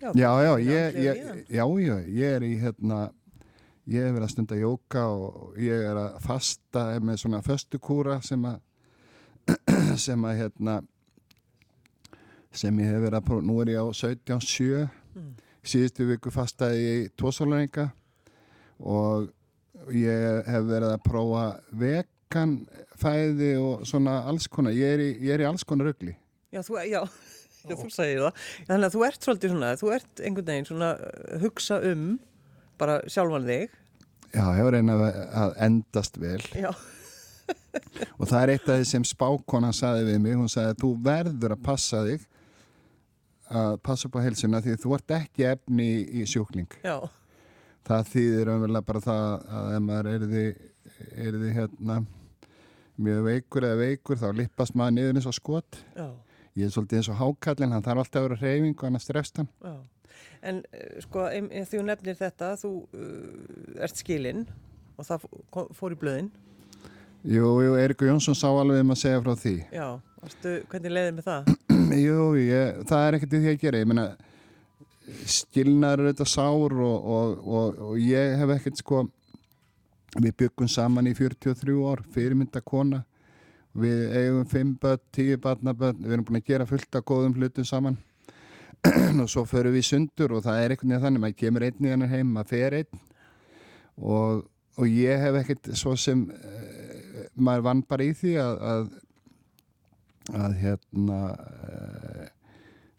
já, 0.00 0.10
Já, 0.14 0.30
já, 0.44 0.52
ég, 0.64 1.00
ég, 1.06 1.24
já, 1.48 1.64
já, 1.64 1.96
ég 2.20 2.38
er 2.38 2.46
í 2.46 2.54
hérna, 2.60 3.02
ég 3.90 4.06
hef 4.06 4.14
verið 4.16 4.28
að 4.28 4.32
stunda 4.36 4.60
jóka 4.60 5.06
og 5.10 5.60
ég 5.60 5.88
er 5.90 6.04
að 6.04 6.20
fasta 6.24 6.86
með 7.04 7.22
svona 7.24 7.42
föstukúra 7.44 8.20
sem 8.24 8.44
að, 8.48 8.60
sem 10.06 10.24
að 10.28 10.44
hérna, 10.44 10.80
sem 12.52 12.78
ég 12.82 12.90
hef 12.90 13.02
verið 13.04 13.18
að 13.20 13.26
prófa, 13.28 13.46
nú 13.46 13.58
er 13.62 13.72
ég 13.76 13.80
á 13.82 13.86
17.7, 13.94 14.88
Mm. 15.10 15.30
síðustu 15.66 16.04
viku 16.06 16.30
fastaði 16.30 16.82
ég 16.84 16.98
í 17.02 17.08
tósálaringa 17.18 17.88
og 18.86 19.24
ég 19.90 20.46
hef 20.46 20.62
verið 20.68 20.92
að 20.94 21.02
prófa 21.02 21.42
vegan 21.80 22.52
fæði 23.00 23.48
og 23.58 23.82
svona 23.90 24.20
alls 24.30 24.46
konar, 24.46 24.70
ég 24.76 24.94
er 24.94 25.02
í, 25.02 25.08
ég 25.26 25.34
er 25.34 25.42
í 25.42 25.48
alls 25.50 25.64
konar 25.66 25.90
rugli. 25.90 26.14
Já, 26.54 26.62
þú, 26.62 26.78
já, 26.86 27.02
já, 27.68 27.74
þú 27.74 27.90
segir 27.90 28.22
það. 28.22 28.38
Þannig 28.70 28.86
að 28.86 28.94
þú 28.94 29.04
ert 29.08 29.26
svolítið 29.26 29.52
svona, 29.56 29.72
þú 29.82 29.92
ert 29.98 30.22
einhvern 30.22 30.48
veginn 30.52 30.70
svona 30.70 30.90
uh, 30.94 31.36
hugsa 31.42 31.80
um 31.90 32.06
bara 32.80 33.00
sjálfan 33.10 33.50
þig. 33.50 33.74
Já, 34.30 34.44
ég 34.56 34.62
var 34.68 34.76
reyna 34.78 34.94
að, 34.96 35.20
að 35.42 35.54
endast 35.66 36.20
vel. 36.22 36.40
Já, 36.54 36.70
Og 38.18 38.26
það 38.30 38.42
er 38.44 38.50
eitt 38.54 38.68
af 38.70 38.76
því 38.78 38.86
sem 38.86 39.04
spákona 39.06 39.72
saði 39.74 40.04
við 40.06 40.20
mig, 40.22 40.36
hún 40.38 40.50
saði 40.50 40.70
að 40.72 40.80
þú 40.84 40.90
verður 41.02 41.54
að 41.56 41.62
passa 41.66 42.04
þig 42.06 42.24
að 43.50 43.76
passa 43.82 44.08
upp 44.08 44.16
á 44.18 44.24
heilsuna 44.24 44.60
því 44.64 44.76
þú 44.82 44.94
ert 44.96 45.14
ekki 45.16 45.46
efni 45.50 45.88
í, 46.06 46.24
sjúkling. 46.28 46.70
já, 46.84 46.98
Það 47.90 48.08
þýðir 48.12 48.50
umverulega 48.52 48.86
bara 48.86 49.00
það 49.00 49.46
að 49.58 49.68
ef 49.74 49.82
maður 49.86 50.08
er 50.10 50.24
því, 50.30 50.42
er 51.24 51.38
því 51.40 51.52
hérna 51.56 51.94
mjög 53.00 53.22
veikur 53.24 53.66
eða 53.66 53.78
veikur 53.80 54.20
þá 54.20 54.26
lippast 54.36 54.76
maður 54.76 54.96
niður 54.98 55.16
eins 55.20 55.30
og 55.30 55.36
skot. 55.38 55.78
já, 55.96 56.08
Ég 56.58 56.66
er 56.66 56.74
svolítið 56.74 56.98
eins 57.00 57.08
og 57.08 57.18
hákallin, 57.20 57.72
hann 57.72 57.82
þarf 57.86 58.02
alltaf 58.04 58.20
að 58.20 58.26
vera 58.28 58.38
hreyfing 58.42 58.74
og 58.76 58.84
hann 58.84 58.98
að 58.98 59.04
strefst 59.06 59.36
hann. 59.40 59.48
En 60.42 60.62
uh, 60.66 61.00
sko, 61.04 61.26
því 61.30 61.64
þú 61.70 61.82
nefnir 61.86 62.18
þetta, 62.18 62.52
þú 62.60 62.70
uh, 62.90 63.82
ert 63.86 63.96
skilinn 64.00 64.46
og 64.98 65.06
það 65.06 65.26
fór 65.78 65.94
í 65.94 65.98
blöðin. 66.00 66.30
Jú, 67.24 67.50
jú, 67.64 67.74
Eirikur 67.76 68.08
Jónsson 68.10 68.36
sá 68.36 68.48
alveg 68.48 68.80
um 68.80 68.92
að 68.94 69.00
segja 69.02 69.20
frá 69.24 69.34
því. 69.36 69.54
Já, 69.76 69.86
varstu, 70.24 70.56
hvernig 70.70 70.94
leiðið 70.96 71.14
með 71.18 71.28
það? 71.28 71.52
Jú, 72.06 72.26
ég, 72.40 72.82
það 72.90 73.06
er 73.06 73.18
ekkert 73.18 73.36
því 73.36 73.52
að 73.52 73.62
gera. 73.64 73.80
Ég 73.82 73.90
meina, 73.90 74.06
skilnaður 75.36 76.04
er 76.04 76.12
þetta 76.12 76.28
sár 76.32 76.76
og, 76.76 77.08
og, 77.16 77.48
og, 77.60 77.80
og 77.88 78.02
ég 78.02 78.36
hef 78.40 78.54
ekkert 78.56 78.82
sko, 78.82 79.06
við 80.18 80.36
byggum 80.44 80.70
saman 80.70 81.10
í 81.10 81.14
43 81.18 81.78
ár, 81.90 82.04
fyrirmynda 82.14 82.62
kona. 82.66 83.04
Við 83.80 84.16
eigum 84.18 84.46
5 84.50 84.70
börn, 84.82 85.02
10 85.14 85.42
barnabörn, 85.42 86.00
við 86.02 86.14
erum 86.16 86.26
búin 86.26 86.40
að 86.40 86.48
gera 86.48 86.66
fullt 86.66 86.96
af 86.98 87.04
góðum 87.06 87.36
hlutum 87.38 87.66
saman. 87.68 88.00
og 89.22 89.28
svo 89.28 89.44
förum 89.44 89.74
við 89.74 89.86
sundur 89.90 90.32
og 90.36 90.44
það 90.46 90.62
er 90.62 90.72
einhvern 90.72 90.92
veginn 90.94 91.04
þannig, 91.04 91.22
maður 91.24 91.38
kemur 91.42 91.66
einn 91.66 91.84
í 91.86 91.90
hann 91.92 92.06
heim, 92.08 92.30
maður 92.32 92.50
fer 92.54 92.76
einn 92.78 93.00
og, 94.00 94.46
ég 94.88 95.20
hef 95.20 95.36
ekkert 95.42 95.70
svo 95.76 95.92
sem 96.00 96.22
uh, 96.32 97.26
maður 97.36 97.66
vann 97.66 97.82
bara 97.88 98.06
í 98.06 98.14
því 98.16 98.36
að, 98.40 98.54
að 98.70 98.86
að 100.36 100.54
hérna 100.60 101.18
uh, 101.34 102.28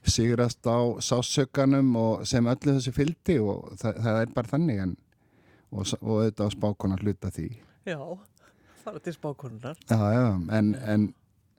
sigrast 0.07 0.65
á 0.65 0.79
sásökanum 1.03 1.91
og 1.99 2.25
sem 2.27 2.47
öllu 2.49 2.75
þessu 2.77 2.93
fylgdi 2.95 3.37
og 3.43 3.71
það, 3.81 3.99
það 4.05 4.19
er 4.23 4.31
bara 4.35 4.51
þannig 4.55 4.79
en, 4.87 4.93
og, 5.71 5.85
og 6.01 6.13
auðvitað 6.17 6.49
á 6.49 6.55
spákona 6.57 6.99
hluta 7.01 7.31
því 7.35 7.47
Já, 7.87 7.97
fara 8.83 8.99
til 9.01 9.13
spákonunar. 9.15 9.77
já, 9.89 9.99
já, 10.13 10.25
en, 10.57 10.71
en, 10.95 11.05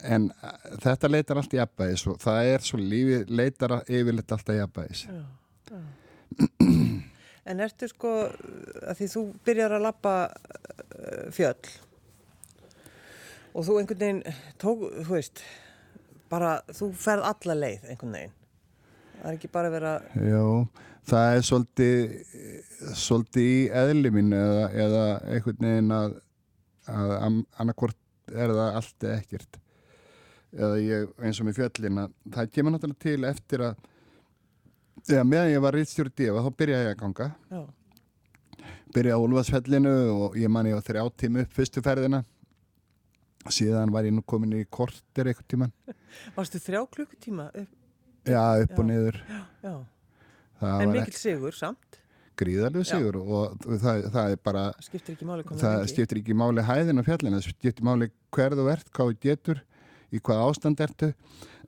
en 0.03 0.29
uh, 0.43 0.57
þetta 0.83 1.11
leitar 1.11 1.41
allt 1.41 1.55
í 1.55 1.61
jafnbæðis 1.61 2.07
og 2.13 2.19
það 2.23 2.51
er 2.57 2.67
svo 2.67 2.83
lífið 2.83 3.31
leitar 3.31 3.77
yfirleitt 3.87 4.35
alltaf 4.37 4.55
í 4.55 4.61
jafnbæðis 4.61 5.07
Já, 5.09 5.23
já. 5.71 5.83
En 7.43 7.59
ertu 7.61 7.89
sko, 7.91 8.11
að 8.87 9.01
því 9.01 9.07
þú 9.11 9.23
byrjar 9.47 9.73
að 9.75 9.83
lappa 9.83 10.13
fjöll 11.35 11.73
og 13.53 13.67
þú 13.67 13.79
einhvern 13.81 14.01
veginn 14.03 14.23
tók, 14.61 14.85
þú 15.05 15.17
veist, 15.17 15.43
bara 16.33 16.55
þú 16.73 16.89
ferð 16.97 17.27
alla 17.29 17.57
leið 17.59 17.91
einhvern 17.93 18.17
veginn. 18.17 18.37
Það 19.19 19.29
er 19.31 19.37
ekki 19.39 19.51
bara 19.55 19.71
vera, 19.71 19.91
Já, 20.19 20.45
það 21.13 21.35
er 21.37 21.45
svolítið, 21.47 22.15
svolítið 22.99 23.51
í 23.51 23.59
eðli 23.83 24.13
mín 24.15 24.33
eða, 24.35 24.65
eða 24.87 25.03
einhvern 25.37 25.69
veginn 25.69 25.97
að, 25.99 26.17
að 26.91 27.13
annarkvort 27.29 27.99
er 28.33 28.55
það 28.57 28.81
allt 28.81 29.07
eða 29.07 29.19
ekkert. 29.21 29.61
Eða 30.53 30.81
ég, 30.85 31.13
eins 31.23 31.39
og 31.41 31.49
með 31.49 31.61
fjöllina, 31.61 32.09
það 32.33 32.51
kemur 32.57 32.75
náttúrulega 32.75 33.05
til 33.07 33.29
eftir 33.31 33.63
að, 33.69 33.87
eða 35.07 35.23
meðan 35.29 35.53
ég 35.55 35.63
var 35.65 35.77
rýttstjóri 35.79 36.13
dífa, 36.19 36.43
þá 36.45 36.59
byrjaði 36.61 36.89
ég 36.89 36.97
að 36.97 37.01
ganga. 37.05 37.31
já, 37.53 37.63
Byrjaði 38.93 39.17
á 39.17 39.25
Úlfarsfellinu 39.25 39.93
og 40.13 40.35
ég 40.37 40.51
man 40.53 40.69
ég 40.69 40.77
á 40.77 40.85
þrjá 40.85 41.07
tíma 41.17 41.47
upp 41.47 41.55
fyrstu 41.57 41.81
ferðina 41.85 42.21
síðan 43.51 43.91
var 43.91 44.05
ég 44.07 44.13
nú 44.15 44.23
komin 44.23 44.53
í 44.55 44.65
korter 44.71 45.27
eitthvað 45.33 45.49
tíman 45.51 45.73
Varstu 46.37 46.61
þrjá 46.63 46.85
klukkutíma 46.95 47.49
upp? 47.55 47.73
já, 48.29 48.43
upp 48.63 48.79
og 48.79 48.85
Já. 48.85 48.91
niður 48.93 49.17
Já. 49.65 49.75
það 50.63 50.81
En 50.83 50.89
var 50.89 50.95
mikill 50.95 51.19
sigur 51.19 51.53
samt. 51.59 51.99
gríðarlega 52.39 52.85
sigur 52.87 53.17
og 53.23 53.59
það, 53.83 54.05
það 54.15 54.31
er 54.37 54.39
bara 54.45 54.63
Skiptir 54.81 55.17
ekki 55.17 55.27
máli 55.27 55.89
skiptir 55.91 56.21
ekki 56.23 56.35
máli 56.39 56.63
hæðin 56.65 57.03
á 57.03 57.05
fjallinu, 57.07 57.41
það 57.41 57.49
skiptir 57.59 57.85
máli 57.85 58.11
hver 58.33 58.55
þú 58.57 58.69
ert, 58.73 58.87
hvað 58.95 59.11
þú 59.11 59.19
getur 59.27 59.63
í 60.13 60.21
hvað 60.21 60.45
ástand 60.47 60.81
ertu 60.87 61.13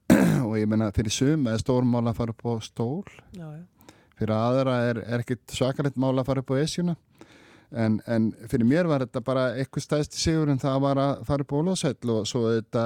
og 0.46 0.54
ég 0.60 0.68
meina 0.68 0.90
fyrir 0.94 1.12
sum 1.14 1.46
er 1.48 1.58
stórmál 1.62 2.04
að 2.10 2.18
fara 2.20 2.34
upp 2.36 2.44
á 2.44 2.52
stól 2.64 3.04
Já, 3.34 3.46
já. 3.50 3.64
fyrir 4.20 4.34
aðra 4.36 4.74
er, 4.90 5.02
er 5.04 5.22
ekkit 5.24 5.54
svakalegt 5.56 5.96
mál 5.98 6.14
að 6.20 6.26
fara 6.30 6.44
upp 6.44 6.52
á 6.54 6.56
esjuna 6.62 6.94
en, 7.74 8.00
en 8.06 8.32
fyrir 8.50 8.66
mér 8.68 8.86
var 8.90 9.00
þetta 9.04 9.20
bara 9.26 9.44
eitthvað 9.58 9.86
stæðst 9.86 10.12
sigur 10.18 10.48
en 10.52 10.62
það 10.62 10.76
var 10.84 10.96
að 11.02 11.12
fara 11.28 11.42
upp 11.44 11.52
á 11.54 11.60
Ólafsæll 11.60 12.08
og 12.14 12.20
svo 12.30 12.40
þetta 12.52 12.82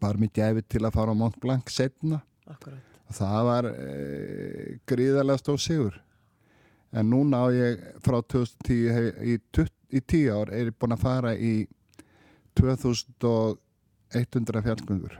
bara 0.00 0.20
mér 0.20 0.32
gæfi 0.36 0.62
til 0.76 0.84
að 0.84 0.96
fara 0.98 1.10
á 1.14 1.20
Mont 1.20 1.38
Blanc 1.42 1.66
setna 1.72 2.18
Akkurat. 2.48 2.82
og 3.08 3.12
það 3.18 3.40
var 3.48 3.64
e, 3.72 3.74
gríðarlega 4.88 5.42
stór 5.42 5.60
sigur 5.62 5.94
en 6.92 7.04
núna 7.12 7.36
á 7.44 7.46
ég 7.52 7.72
frá 8.04 8.16
2010 8.22 8.94
hef, 8.96 9.08
í, 9.20 9.22
í 9.92 10.00
10 10.00 10.32
ár 10.32 10.48
er 10.54 10.64
ég 10.70 10.78
búin 10.78 10.96
að 10.96 11.04
fara 11.04 11.30
í 11.36 11.68
2100 12.58 14.64
fjallgöngur 14.64 15.14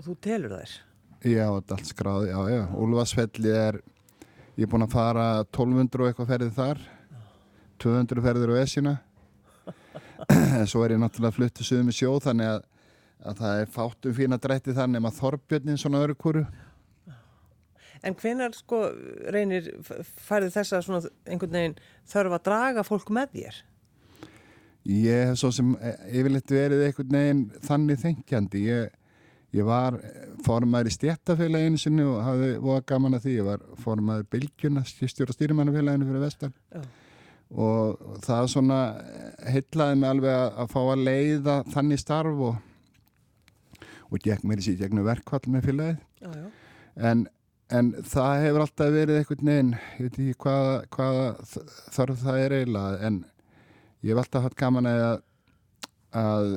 Og 0.00 0.06
þú 0.06 0.14
telur 0.24 0.52
þær. 0.56 0.70
Já, 1.28 1.44
þetta 1.44 1.74
er 1.74 1.76
allt 1.76 1.88
skráð, 1.90 2.22
já, 2.30 2.38
já. 2.48 2.62
Úlfarsfelli 2.80 3.50
er, 3.52 3.76
ég 4.56 4.64
er 4.64 4.70
búinn 4.72 4.86
að 4.86 4.94
fara 4.94 5.24
1200 5.42 6.00
og 6.00 6.08
eitthvað 6.08 6.30
ferðið 6.30 6.54
þar, 6.56 6.78
200 7.80 8.24
ferðir 8.24 8.54
á 8.54 8.62
Esjuna, 8.62 8.96
en 10.60 10.66
svo 10.68 10.84
er 10.84 10.96
ég 10.96 11.00
náttúrulega 11.02 11.36
fluttu 11.36 11.66
suðum 11.66 11.92
í 11.92 11.96
sjó 11.96 12.16
þannig 12.22 12.50
að, 12.54 12.66
að 13.24 13.40
það 13.42 13.62
er 13.62 13.72
fátum 13.76 14.16
fína 14.16 14.40
drætti 14.40 14.76
þar 14.76 14.92
nema 14.92 15.14
Þorbjörnin 15.16 15.80
svona 15.80 16.02
öru 16.04 16.18
kúru. 16.18 16.44
En 18.06 18.16
hvenar 18.16 18.54
sko 18.56 18.86
reynir 19.32 19.66
færði 19.84 20.52
þessa 20.54 20.80
svona 20.84 21.02
einhvern 21.28 21.56
veginn 21.56 21.80
þörf 22.08 22.36
að 22.36 22.46
draga 22.48 22.84
fólk 22.86 23.12
með 23.12 23.34
þér? 23.34 23.58
Ég 24.88 25.26
hef 25.28 25.36
svo 25.42 25.50
sem 25.52 25.74
eh, 25.84 25.98
yfirleitt 26.16 26.54
verið 26.54 26.86
einhvern 26.86 27.18
veginn 27.18 27.42
þannig 27.66 28.00
þengjandi. 28.00 28.62
Ég, 28.70 28.94
ég 29.58 29.68
var 29.68 29.98
formæður 30.46 30.88
í 30.88 30.94
stjættafélaginu 30.96 31.80
sinni 31.80 32.06
og 32.08 32.22
hafði 32.24 32.54
voða 32.64 32.86
gaman 32.88 33.18
að 33.18 33.26
því. 33.26 33.36
Ég 33.36 33.48
var 33.50 33.68
formæður 33.84 34.30
Bylgjuna, 34.32 34.86
stjórn 34.88 35.36
stýrimannafélaginu 35.36 36.08
fyrir 36.08 36.24
vestan. 36.24 36.56
Já. 36.72 36.80
Og 37.50 38.18
það 38.22 38.48
svona 38.52 38.80
heitlaði 39.50 39.98
mig 39.98 40.10
alveg 40.12 40.36
að, 40.38 40.68
fá 40.70 40.80
að 40.84 41.04
leiða 41.08 41.56
þannig 41.72 42.00
starf 42.02 42.42
og, 42.46 42.60
og 44.10 44.22
gekk 44.22 44.46
mér 44.46 44.62
í 44.62 44.66
síðan 44.68 44.82
gegnum 44.84 45.08
verkvall 45.08 45.42
með 45.50 45.70
já. 46.20 46.44
En, 47.00 47.24
en 47.72 47.90
það 48.06 48.44
hefur 48.44 48.64
alltaf 48.66 48.92
verið 48.94 49.18
einhvern 49.18 49.50
veginn, 49.50 49.72
ég 49.98 50.06
veit 50.06 50.20
ekki 50.20 50.38
hvaða, 50.44 50.76
hvaða 50.94 51.26
þarf 51.96 52.22
það 52.22 52.40
er 52.44 52.54
eiginlega, 52.58 53.00
en 53.08 53.18
ég 54.04 54.12
hef 54.12 54.22
alltaf 54.22 54.46
hatt 54.46 54.58
gaman 54.58 54.90
að, 54.90 55.22
að 56.20 56.50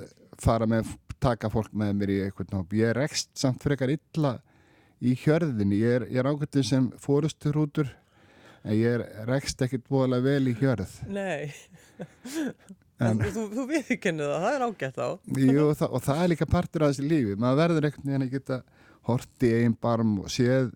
fara 0.43 0.69
með, 0.69 0.93
taka 1.23 1.50
fólk 1.53 1.73
með 1.77 1.93
mér 1.97 2.12
í 2.12 2.21
einhvern 2.25 2.57
hóp. 2.59 2.73
Ég 2.75 2.91
er 2.91 3.00
rekst 3.00 3.31
samt 3.39 3.63
frekar 3.63 3.93
illa 3.93 4.38
í 5.03 5.15
hjörðinni, 5.23 5.79
ég 5.81 6.01
er, 6.01 6.07
er 6.12 6.29
ágættið 6.29 6.67
sem 6.67 6.89
fórusturhútur, 7.01 7.89
en 8.63 8.75
ég 8.77 8.93
er 8.96 9.25
rekst 9.27 9.62
ekkit 9.65 9.84
búinlega 9.89 10.24
vel 10.24 10.48
í 10.51 10.55
hjörð. 10.60 10.93
Nei, 11.12 11.51
En, 13.03 13.17
þú, 13.20 13.29
þú, 13.34 13.43
þú 13.58 13.63
viðkennu 13.67 14.25
það, 14.29 14.43
það 14.43 14.55
er 14.55 14.63
ágætt 14.67 15.00
á. 15.01 15.08
jú, 15.43 15.63
það, 15.75 15.89
og 15.98 16.03
það 16.05 16.20
er 16.24 16.29
líka 16.32 16.46
partur 16.48 16.84
af 16.86 16.91
þessi 16.93 17.08
lífi, 17.10 17.34
maður 17.41 17.58
verður 17.60 17.88
einhvern 17.89 18.08
veginn 18.12 18.25
að 18.27 18.34
geta 18.38 18.60
hort 19.10 19.43
í 19.43 19.50
einn 19.58 19.74
barm 19.84 20.12
og 20.24 20.29
séð 20.32 20.70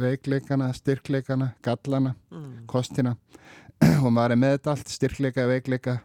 veikleikana, 0.00 0.70
styrkleikana, 0.78 1.50
gallana, 1.66 2.14
Mm. 2.32 2.62
kostina 2.70 3.16
og 4.04 4.08
maður 4.14 4.36
er 4.36 4.40
með 4.40 4.54
þetta 4.56 4.72
allt, 4.76 4.94
styrkleika, 4.94 5.44
veikleika, 5.50 5.98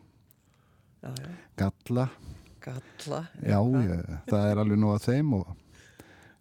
Já, 1.00 1.14
já. 1.16 1.30
galla, 1.62 2.10
Galla. 2.66 3.22
já, 3.40 3.60
já, 3.88 4.20
það 4.28 4.50
er 4.52 4.60
alveg 4.66 4.82
nóg 4.84 4.98
af 4.98 5.06
þeim 5.08 5.34
og 5.38 5.54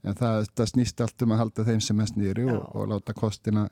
en 0.09 0.15
það, 0.19 0.49
það 0.57 0.73
snýst 0.73 1.05
allt 1.05 1.23
um 1.23 1.37
að 1.37 1.43
halda 1.45 1.69
þeim 1.69 1.85
sem 1.85 1.97
mest 2.01 2.19
nýri 2.19 2.49
og, 2.51 2.65
og 2.75 2.89
láta 2.91 3.15
kostina, 3.15 3.69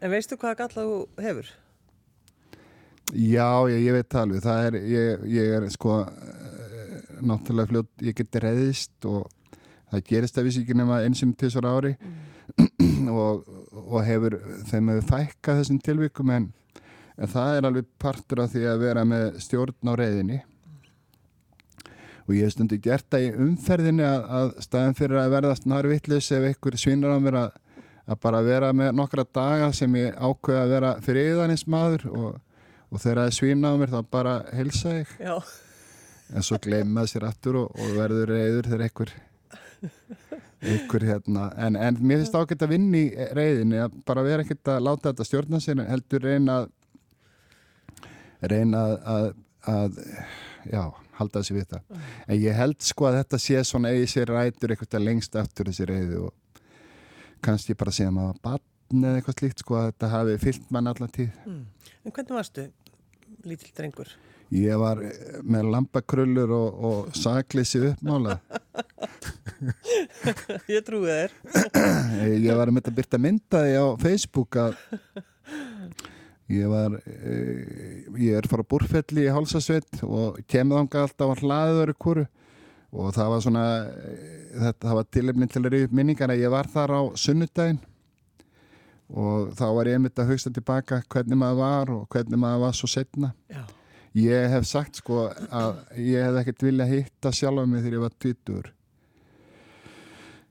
En 0.00 0.12
veistu 0.12 0.38
hvaða 0.40 0.62
galla 0.62 0.84
þú 0.86 1.00
hefur? 1.20 1.50
já, 3.14 3.68
ég, 3.70 3.84
ég 3.88 3.96
veit 3.96 4.14
alveg, 4.14 4.42
það 4.44 4.66
er, 4.68 4.78
ég, 4.90 5.24
ég 5.34 5.54
er 5.56 5.66
sko 5.72 6.00
eh, 6.04 6.96
náttúrulega 7.26 7.70
fljótt, 7.72 7.90
ég 8.06 8.16
get 8.16 8.40
reyðist 8.44 9.08
og 9.10 9.26
það 9.90 10.04
gerist 10.06 10.38
að 10.38 10.46
vissi 10.46 10.62
ekki 10.62 10.76
nema 10.78 11.00
einsum 11.06 11.34
svo 11.42 11.64
ári. 11.66 11.96
Og, 13.10 13.46
og 13.72 14.02
hefur 14.04 14.34
þeim 14.68 14.90
hefur 14.90 15.06
fækkað 15.08 15.60
þessum 15.60 15.78
tilvikum 15.82 16.30
en, 16.34 16.48
en 17.16 17.30
það 17.30 17.56
er 17.56 17.66
alveg 17.66 17.86
partur 17.98 18.42
af 18.44 18.50
því 18.52 18.64
að 18.68 18.82
vera 18.82 19.04
með 19.08 19.38
stjórn 19.40 19.88
á 19.88 19.92
reyðinni 19.96 20.36
og 22.26 22.34
ég 22.36 22.44
hef 22.44 22.52
stundu 22.54 22.76
gert 22.82 23.06
það 23.10 23.24
í 23.24 23.30
umferðinni 23.46 24.04
að, 24.04 24.26
að 24.36 24.52
staðan 24.66 24.98
fyrir 24.98 25.22
að 25.22 25.32
verða 25.32 25.56
snar 25.58 25.88
vittlis 25.90 26.28
ef 26.36 26.46
einhver 26.50 26.76
svinar 26.82 27.16
á 27.16 27.18
mér 27.24 27.38
að, 27.40 27.56
að 28.10 28.20
bara 28.24 28.42
vera 28.44 28.70
með 28.74 28.92
nokkra 28.98 29.24
daga 29.24 29.70
sem 29.76 29.96
ég 30.00 30.14
ákveða 30.18 30.62
að 30.64 30.72
vera 30.74 31.58
maður 31.70 32.06
og, 32.10 32.38
og 32.90 33.02
þegar 33.02 33.22
það 33.22 33.34
svína 33.38 33.70
á 33.70 33.74
mér 33.80 33.92
þá 33.94 34.00
bara 34.10 34.36
helsa 34.56 34.94
ég 34.98 35.12
Já. 35.20 35.36
en 36.34 36.46
svo 36.46 36.58
gleyma 36.62 37.06
sér 37.06 37.28
aftur 37.28 37.62
og, 37.64 37.74
og 37.78 37.92
verður 37.98 38.34
reyður 38.34 38.70
þegar 38.72 38.86
einhver 38.88 39.14
einhver 40.60 41.06
hérna 41.08 41.50
en, 41.56 41.76
en 41.76 42.00
mér 42.00 42.20
finnst 42.20 42.36
ágætt 42.36 42.66
að 42.66 42.74
vinna 42.74 42.98
í 42.98 43.28
reyðinni 43.36 43.80
að 43.84 43.94
bara 44.08 44.26
vera 44.26 44.44
ekkert 44.44 44.72
að 44.74 44.82
láta 44.88 45.12
þetta 45.12 45.28
stjórna 45.28 45.62
sér 45.62 45.84
heldur 45.86 46.26
reyna 46.26 46.58
að 46.60 48.50
reyna 48.50 48.82
að, 48.82 48.98
að, 49.14 49.30
að 49.70 50.02
já, 50.72 50.82
halda 51.20 51.40
þessi 51.40 51.56
við 51.56 51.66
það 51.70 52.04
en 52.26 52.42
ég 52.42 52.58
held 52.58 52.84
sko 52.84 53.08
að 53.08 53.18
þetta 53.20 53.42
sé 53.46 53.64
svona 53.68 53.94
eigi 53.94 54.12
sér 54.16 54.34
rætur 54.34 54.74
eitthvað 54.74 55.06
lengst 55.06 55.36
aftur 55.40 55.70
þessi 55.70 55.88
reyði 55.88 56.22
og 56.26 56.34
kannski 57.44 57.76
bara 57.78 57.92
að 57.94 58.14
maður 58.16 58.32
var 58.32 58.40
batn 58.48 59.04
eða 59.04 59.20
eitthvað 59.20 59.38
slíkt 59.40 59.62
sko 59.64 59.78
að 59.78 59.86
þetta 59.90 60.10
hafi 60.14 60.40
fyllt 60.46 60.72
mann 60.74 60.90
allan 60.90 61.14
tíð 61.14 61.30
Mm. 61.46 61.62
En 62.00 62.12
hvernig 62.16 62.32
varstu, 62.32 62.66
lítill 63.44 63.72
drengur? 63.76 64.08
Ég 64.50 64.78
var 64.80 64.98
eh, 65.04 65.38
með 65.46 65.68
lambakrullur 65.70 66.50
og, 66.56 66.78
og 66.88 67.10
sakleysi 67.14 67.82
uppmála. 67.92 68.38
Ég 70.74 70.82
trúi 70.86 71.04
þér. 71.06 71.34
Ég 72.34 72.56
var 72.58 72.72
með 72.72 72.80
þetta 72.80 72.94
byrta 72.96 73.20
myndaði 73.20 73.76
á 73.78 73.86
Facebook 74.00 74.58
að 74.58 74.78
ég 76.50 76.66
var, 76.72 76.96
eh, 77.06 78.08
ég 78.18 78.40
er 78.40 78.48
fara 78.50 78.66
búrfelli 78.66 79.28
í 79.28 79.30
Hálsasveit 79.30 80.02
og 80.02 80.40
kemur 80.50 80.80
þanga 80.80 81.04
alltaf 81.04 81.30
á 81.30 81.40
hlaður 81.44 81.94
ykkur 81.94 82.24
og 82.90 83.12
það 83.14 83.30
var 83.32 83.44
svona, 83.44 83.64
eh, 83.86 84.24
þetta 84.64 84.88
það 84.88 84.98
var 84.98 85.08
tilefni 85.16 85.48
til 85.50 85.62
að 85.62 85.72
reyða 85.74 85.88
upp 85.88 85.96
minningar 86.00 86.32
að 86.34 86.42
ég 86.42 86.50
var 86.50 86.70
þar 86.70 86.94
á 86.96 87.02
sunnudaginn 87.14 87.80
og 89.10 89.52
þá 89.58 89.66
var 89.74 89.90
ég 89.90 89.98
einmitt 89.98 90.18
að 90.22 90.30
hugsta 90.30 90.52
tilbaka 90.54 91.02
hvernig 91.10 91.38
maður 91.38 91.60
var 91.60 91.94
og 91.96 92.08
hvernig 92.08 92.38
maður 92.38 92.66
var 92.66 92.76
svo 92.78 92.90
setna. 92.90 93.32
Já. 93.50 93.64
Ég 94.14 94.50
hef 94.50 94.66
sagt 94.66 94.98
sko 94.98 95.28
að 95.30 95.80
ég 95.98 96.26
hef 96.26 96.40
ekkert 96.40 96.62
viljað 96.66 96.92
hitta 96.96 97.30
sjálfa 97.34 97.66
mig 97.66 97.82
þegar 97.84 97.98
ég 97.98 98.06
var 98.06 98.14
20 98.18 98.70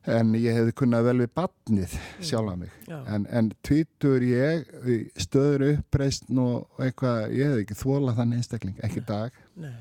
en 0.09 0.31
ég 0.39 0.55
hefði 0.55 0.75
kunnað 0.79 1.07
vel 1.09 1.17
við 1.23 1.31
badnið 1.37 1.95
sjálfa 2.23 2.55
mig 2.59 2.71
Já. 2.87 3.01
en, 3.13 3.25
en 3.35 3.51
20 3.67 4.23
ég 4.29 4.71
stöður 5.19 5.65
uppreist 5.73 6.29
og 6.31 6.81
eitthvað, 6.81 7.35
ég 7.35 7.51
hef 7.51 7.63
ekki 7.65 7.77
þólað 7.81 8.21
þann 8.21 8.35
einstakling, 8.39 8.79
ekki 8.85 9.03
dag 9.07 9.35
Nei. 9.59 9.75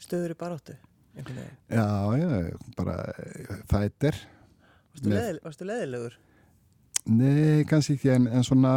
Stöður 0.00 0.34
í 0.34 0.36
baróttu. 0.40 0.74
Já, 1.14 1.88
já, 2.18 2.28
bara 2.76 2.98
leðil, 5.04 5.40
varstu 5.44 5.66
leðilegur? 5.68 6.16
Nei, 7.04 7.64
kannski 7.68 7.98
ekki 7.98 8.14
en, 8.14 8.30
en 8.32 8.46
svona 8.46 8.74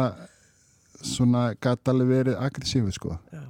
svona 1.04 1.52
gæti 1.62 1.92
alveg 1.92 2.10
verið 2.10 2.40
aggressífu 2.42 2.92
sko 2.94 3.16
Já. 3.32 3.44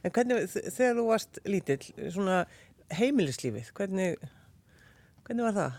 En 0.00 0.12
hvernig, 0.16 0.46
þegar 0.48 0.94
þú 0.96 1.02
varst 1.10 1.40
lítill, 1.44 1.82
svona 2.08 2.44
heimilislífið, 2.96 3.66
hvernig, 3.76 4.16
hvernig 5.26 5.44
var 5.44 5.56
það? 5.58 5.78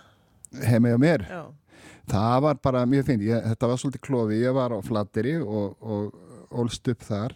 heima 0.67 0.91
hjá 0.91 1.01
mér 1.01 1.25
Já. 1.29 1.41
Það 2.11 2.35
var 2.45 2.59
bara 2.61 2.83
mjög 2.89 3.07
fint, 3.07 3.23
ég, 3.25 3.45
þetta 3.53 3.69
var 3.71 3.79
svolítið 3.81 4.03
klofi, 4.05 4.41
ég 4.41 4.53
var 4.57 4.73
á 4.75 4.79
Flateri 4.85 5.37
og, 5.41 5.77
og 5.81 6.57
ólst 6.61 6.89
upp 6.91 7.05
þar, 7.07 7.35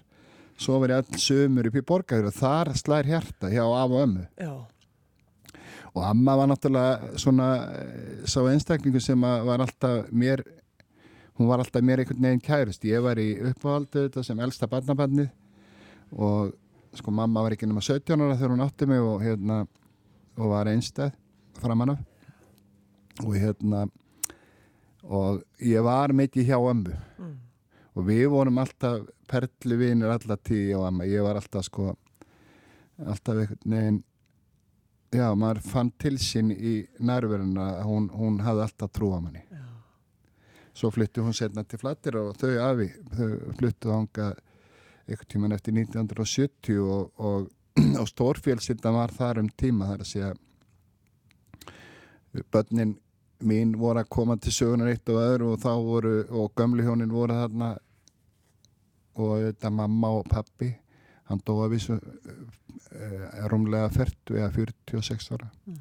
svo 0.58 0.80
var 0.80 0.94
ég 0.94 1.02
all 1.02 1.20
sömur 1.20 1.68
upp 1.70 1.76
í 1.76 1.84
borgarður 1.86 2.30
og 2.32 2.38
þar 2.38 2.72
slær 2.80 3.10
hjarta 3.10 3.50
hjá 3.52 3.64
af 3.66 3.92
og 3.92 4.04
ömmu. 4.06 4.26
Já. 4.40 4.54
Og 5.96 6.04
amma 6.04 6.36
var 6.36 6.48
náttúrulega 6.52 7.18
svona 7.20 7.48
eh, 7.72 8.26
sá 8.28 8.42
einstaklingu 8.52 9.00
sem 9.00 9.22
var 9.22 9.64
alltaf 9.64 10.10
mér, 10.12 10.44
hún 11.40 11.48
var 11.48 11.60
alltaf 11.64 11.84
mér 11.84 12.04
einhvern 12.04 12.22
veginn 12.28 12.44
kærust. 12.44 12.84
Ég 12.88 13.04
var 13.04 13.20
í 13.20 13.30
uppáhaldu 13.52 14.06
þetta 14.08 14.24
sem 14.24 14.40
elsta 14.44 14.68
barnabannið 14.72 15.30
og 16.16 16.54
sko 16.96 17.12
mamma 17.12 17.42
var 17.44 17.56
ekki 17.56 17.68
nema 17.68 17.84
17 17.84 18.16
ára 18.22 18.36
þegar 18.38 18.54
hún 18.56 18.64
átti 18.64 18.88
mig 18.88 19.02
og 19.04 19.24
hérna 19.24 19.62
og 20.38 20.52
var 20.52 20.68
einstæð 20.72 21.12
framan 21.60 21.96
af 21.96 23.24
og 23.26 23.36
hérna 23.40 23.86
og 25.04 25.42
ég 25.64 25.84
var 25.84 26.12
mikið 26.16 26.48
hjá 26.52 26.58
ömmu 26.60 26.96
Mm. 27.16 27.36
Og 27.96 28.08
við 28.10 28.28
vorum 28.34 28.60
alltaf 28.62 29.06
perlu 29.30 29.78
vinir 29.80 30.12
alla 30.12 30.38
tíu 30.38 30.82
á 30.84 30.88
amma. 30.90 31.08
Ég 31.08 31.24
var 31.24 31.40
alltaf 31.40 31.68
sko 31.68 31.94
alltaf 33.06 33.36
einhvern 33.36 33.76
veginn 33.76 34.04
já, 35.16 35.28
maður 35.36 35.62
fann 35.64 35.92
til 36.00 36.18
sín 36.20 36.52
í 36.52 36.76
nærveruna 37.00 37.84
hún, 37.88 38.10
hún 38.12 38.42
hafði 38.44 38.66
alltaf 38.68 38.92
trú 38.96 39.12
á 39.16 39.20
manni. 39.20 39.44
Já. 39.52 39.64
svo 40.76 40.92
flyttu 40.92 41.24
hún 41.24 41.34
setna 41.34 41.64
til 41.64 41.80
flattir 41.80 42.18
og 42.20 42.36
þau 42.36 42.58
afi, 42.60 42.90
þau 43.16 43.30
fluttu 43.60 43.94
ánga 43.96 44.34
einhvern 45.06 45.30
tíman 45.32 45.56
eftir 45.56 45.76
1970 45.78 46.82
og, 46.82 47.14
og, 47.16 47.48
og 48.02 48.10
stórfjölsynda 48.12 48.92
var 48.92 49.14
þar 49.16 49.40
um 49.44 49.50
tíma 49.50 49.92
þar 49.92 50.04
að 50.04 50.12
segja. 50.12 50.34
Börnin 52.52 52.98
mín 53.44 53.74
voru 53.80 54.00
að 54.00 54.10
koma 54.16 54.38
til 54.38 54.54
sögunar 54.56 54.88
eitt 54.94 55.10
og 55.12 55.20
öðru 55.20 55.52
og 55.54 55.60
þá 55.64 55.72
voru 55.84 56.14
og 56.30 56.54
gömlu 56.56 56.86
hjónin 56.86 57.12
voru 57.12 57.34
þarna 57.36 57.74
og 59.16 59.36
þetta 59.46 59.72
mamma 59.72 60.10
og 60.20 60.26
pappi 60.32 60.72
hann 61.30 61.42
dói 61.48 61.66
að 61.66 61.72
vísu 61.76 61.96
uh, 61.98 63.48
rúmlega 63.52 63.90
40 63.96 64.40
eða 64.42 64.52
46 64.56 65.32
ára 65.36 65.52
Mm. 65.66 65.80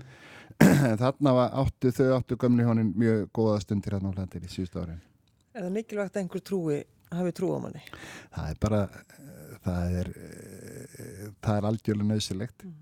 þarna 1.02 1.32
var, 1.34 1.50
áttu 1.64 1.90
þau 1.92 2.12
áttu 2.14 2.36
gömlu 2.38 2.62
hjónin 2.64 2.92
mjög 2.96 3.24
góða 3.34 3.58
stundir 3.64 3.96
hérna 3.96 4.12
á 4.12 4.16
hlandir 4.16 4.44
í 4.46 4.50
síðust 4.52 4.76
árin 4.78 5.00
Er 5.54 5.64
það 5.66 5.74
mikilvægt 5.74 6.14
að 6.16 6.20
einhver 6.22 6.42
trúi, 6.46 6.76
hafi 7.10 7.32
trú 7.36 7.50
á 7.54 7.58
manni? 7.64 7.82
það 8.34 8.48
er 8.52 8.60
bara 8.62 8.80
eh, 8.86 9.58
það 9.66 9.96
er, 10.00 10.10
eh, 10.14 11.26
það 11.42 11.58
er 11.58 11.68
algjörlega 11.70 12.08
nöðsilegt 12.14 12.64
Mm. 12.64 12.74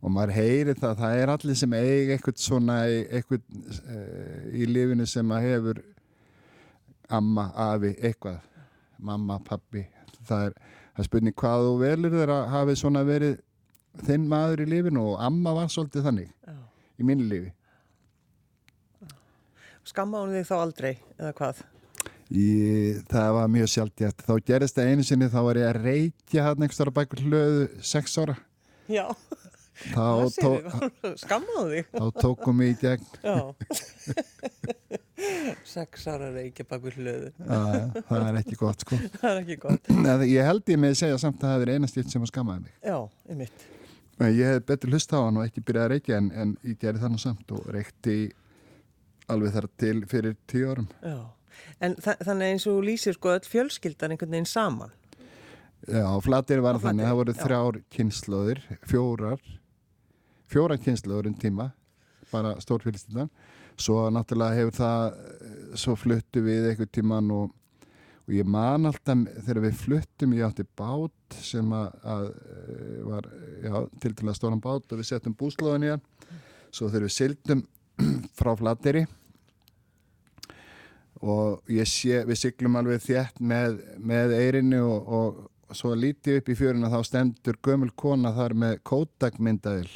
Og 0.00 0.12
maður 0.12 0.36
heyri 0.36 0.76
það, 0.76 0.96
það 1.00 1.18
er 1.22 1.32
allir 1.34 1.58
sem 1.58 1.76
eigi 1.78 2.14
eitthvað 2.14 2.40
svona 2.44 2.78
eitthvað, 2.86 3.44
uh, 3.82 4.40
í 4.52 4.68
lifinu 4.70 5.06
sem 5.08 5.34
að 5.34 5.48
hefur 5.50 5.82
amma, 7.08 7.50
afi, 7.70 7.94
eitthvað. 8.00 8.42
Mamma, 8.96 9.36
pappi 9.44 9.84
það 10.26 10.48
er, 10.48 10.56
það 10.94 11.02
er 11.02 11.08
spurning 11.10 11.36
hvað 11.42 11.66
þú 11.66 11.76
velur 11.82 12.14
þegar 12.14 12.32
að 12.34 12.48
hafi 12.54 12.76
svona 12.80 13.04
verið 13.06 13.38
þinn 14.06 14.26
maður 14.30 14.64
í 14.64 14.68
lifinu 14.72 15.04
og 15.12 15.22
amma 15.24 15.54
var 15.56 15.70
svolítið 15.72 16.08
þannig 16.08 16.28
Já. 16.32 16.58
í 17.00 17.06
mínu 17.06 17.30
lifi 17.30 17.52
Skamma 19.86 20.18
hún 20.18 20.34
þig 20.34 20.48
þá 20.48 20.54
aldrei, 20.58 20.92
eða 21.14 21.32
hvað? 21.38 21.58
Í, 22.26 22.46
það 23.06 23.28
var 23.36 23.50
mjög 23.54 23.68
sjálfgætt 23.70 24.24
þá 24.26 24.32
gerist 24.48 24.78
það 24.78 24.88
einu 24.90 25.04
sinni, 25.06 25.28
þá 25.30 25.38
var 25.46 25.60
ég 25.60 25.68
að 25.70 25.84
reykja 25.84 26.46
hann 26.48 26.64
einhverstara 26.64 26.94
bækur 26.96 27.22
hlöðu 27.22 27.68
sex 27.86 28.16
ára. 28.18 28.34
Já, 28.90 29.04
þá, 29.76 29.96
það 29.96 30.22
tó, 30.26 30.30
séu 30.36 30.50
við, 30.66 31.16
skamma 31.20 31.56
hún 31.56 31.70
þig? 31.72 31.90
þá 31.92 32.06
tókum 32.22 32.62
við 32.62 32.70
í 32.72 32.76
gegn. 32.82 33.04
Sex 35.66 36.06
ára 36.12 36.28
reykja 36.34 36.66
bak 36.68 36.82
við 36.84 36.98
hlöðu. 37.00 37.30
að, 37.48 38.00
það 38.08 38.26
er 38.26 38.38
ekki 38.42 38.58
gott 38.60 38.82
sko 38.84 38.98
Það 39.20 39.30
er 39.30 39.38
ekki 39.42 39.56
gott. 39.62 39.88
Ég 40.36 40.50
held 40.50 40.72
ég 40.72 40.80
með 40.80 40.94
að 40.94 41.00
segja 41.00 41.20
samt 41.22 41.40
að 41.40 41.54
það 41.54 41.64
er 41.66 41.72
eina 41.76 41.90
stíft 41.90 42.12
sem 42.12 42.24
að 42.24 42.32
skammaði 42.32 42.66
mig 42.66 42.74
Já, 42.84 42.98
einmitt. 43.30 43.64
Nei, 44.16 44.30
ég 44.32 44.48
hef 44.48 44.66
betur 44.68 44.92
hlust 44.94 45.12
á 45.12 45.18
hann 45.20 45.36
og 45.36 45.44
ekki 45.44 45.60
byrjað 45.68 45.86
að 45.86 45.90
reykja 45.92 46.18
en, 46.20 46.28
en 46.32 46.52
ég 46.64 46.78
gerði 46.80 47.02
þannig 47.02 47.20
samt 47.20 47.50
og 47.52 47.66
reykti 47.74 48.14
alveg 49.32 49.56
þar 49.56 49.66
til 49.82 49.96
fyrir 50.08 50.38
tíu 50.48 50.70
árum 50.72 50.86
Já. 51.04 51.18
En 51.84 51.96
þa 52.00 52.14
þannig 52.24 52.54
eins 52.54 52.66
og 52.70 52.80
lýsir 52.84 53.16
sko 53.16 53.34
öll 53.34 53.44
fjölskyldan 53.48 54.14
einhvern 54.14 54.32
veginn 54.32 54.48
saman. 54.48 54.94
Já, 55.86 56.08
flatir 56.24 56.62
var 56.64 56.80
þannig, 56.82 57.06
það 57.06 57.18
voru 57.20 57.34
já. 57.34 57.40
þrjár 57.42 57.78
kynnslóðir, 57.94 58.60
fjórar, 58.90 59.42
fjórar 60.50 60.80
kynnslóður 60.82 61.30
um 61.30 61.36
tíma, 61.38 61.70
bara 62.30 62.56
stórfélstildan. 62.62 63.30
Svo 63.76 64.06
náttúrulega 64.10 64.56
hefur 64.56 64.76
það, 64.78 65.06
eh, 65.12 65.76
svo 65.76 65.96
fluttu 66.00 66.42
við 66.44 66.70
einhvern 66.70 66.92
tíman 66.92 67.30
og, 67.34 67.50
og 68.26 68.34
ég 68.34 68.48
man 68.48 68.88
alltaf 68.88 69.26
þegar 69.44 69.62
við 69.66 69.76
fluttum, 69.82 70.32
ég 70.38 70.46
átti 70.48 70.64
bát 70.78 71.36
sem 71.42 71.76
að, 71.76 71.92
að 72.02 72.26
eh, 72.30 73.02
var, 73.10 73.30
til 74.00 74.14
til 74.14 74.30
að 74.30 74.38
stóran 74.38 74.64
bát 74.64 74.92
og 74.92 75.02
við 75.02 75.10
settum 75.10 75.36
búslóðin 75.36 75.86
í 75.86 75.92
hann. 75.92 76.06
Svo 76.70 76.88
þegar 76.88 77.08
við 77.08 77.16
sildum 77.18 77.66
frá 78.38 78.54
flateri 78.56 79.06
og 81.24 81.62
sé, 81.88 82.22
við 82.28 82.40
siglum 82.40 82.76
alveg 82.76 83.04
þétt 83.04 83.40
með, 83.40 83.78
með 83.98 84.34
eirinni 84.36 84.80
og, 84.84 85.06
og 85.08 85.76
svo 85.76 85.94
lítið 85.96 86.40
upp 86.40 86.50
í 86.52 86.56
fjöruna 86.58 86.90
þá 86.92 86.98
stendur 87.08 87.58
gömul 87.64 87.92
kona 87.96 88.32
þar 88.36 88.54
með 88.54 88.76
kótakmyndaðil 88.86 89.88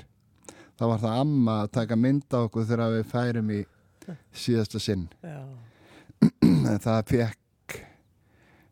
þá 0.81 0.85
var 0.89 1.03
það 1.05 1.19
amma 1.21 1.57
að 1.67 1.71
taka 1.77 1.97
mynda 2.01 2.41
okkur 2.47 2.65
þegar 2.71 2.95
við 2.97 3.07
færum 3.13 3.51
í 3.53 3.61
síðasta 4.33 4.81
sinn 4.81 5.07
en 6.43 6.81
það 6.83 7.03
fekk 7.13 7.77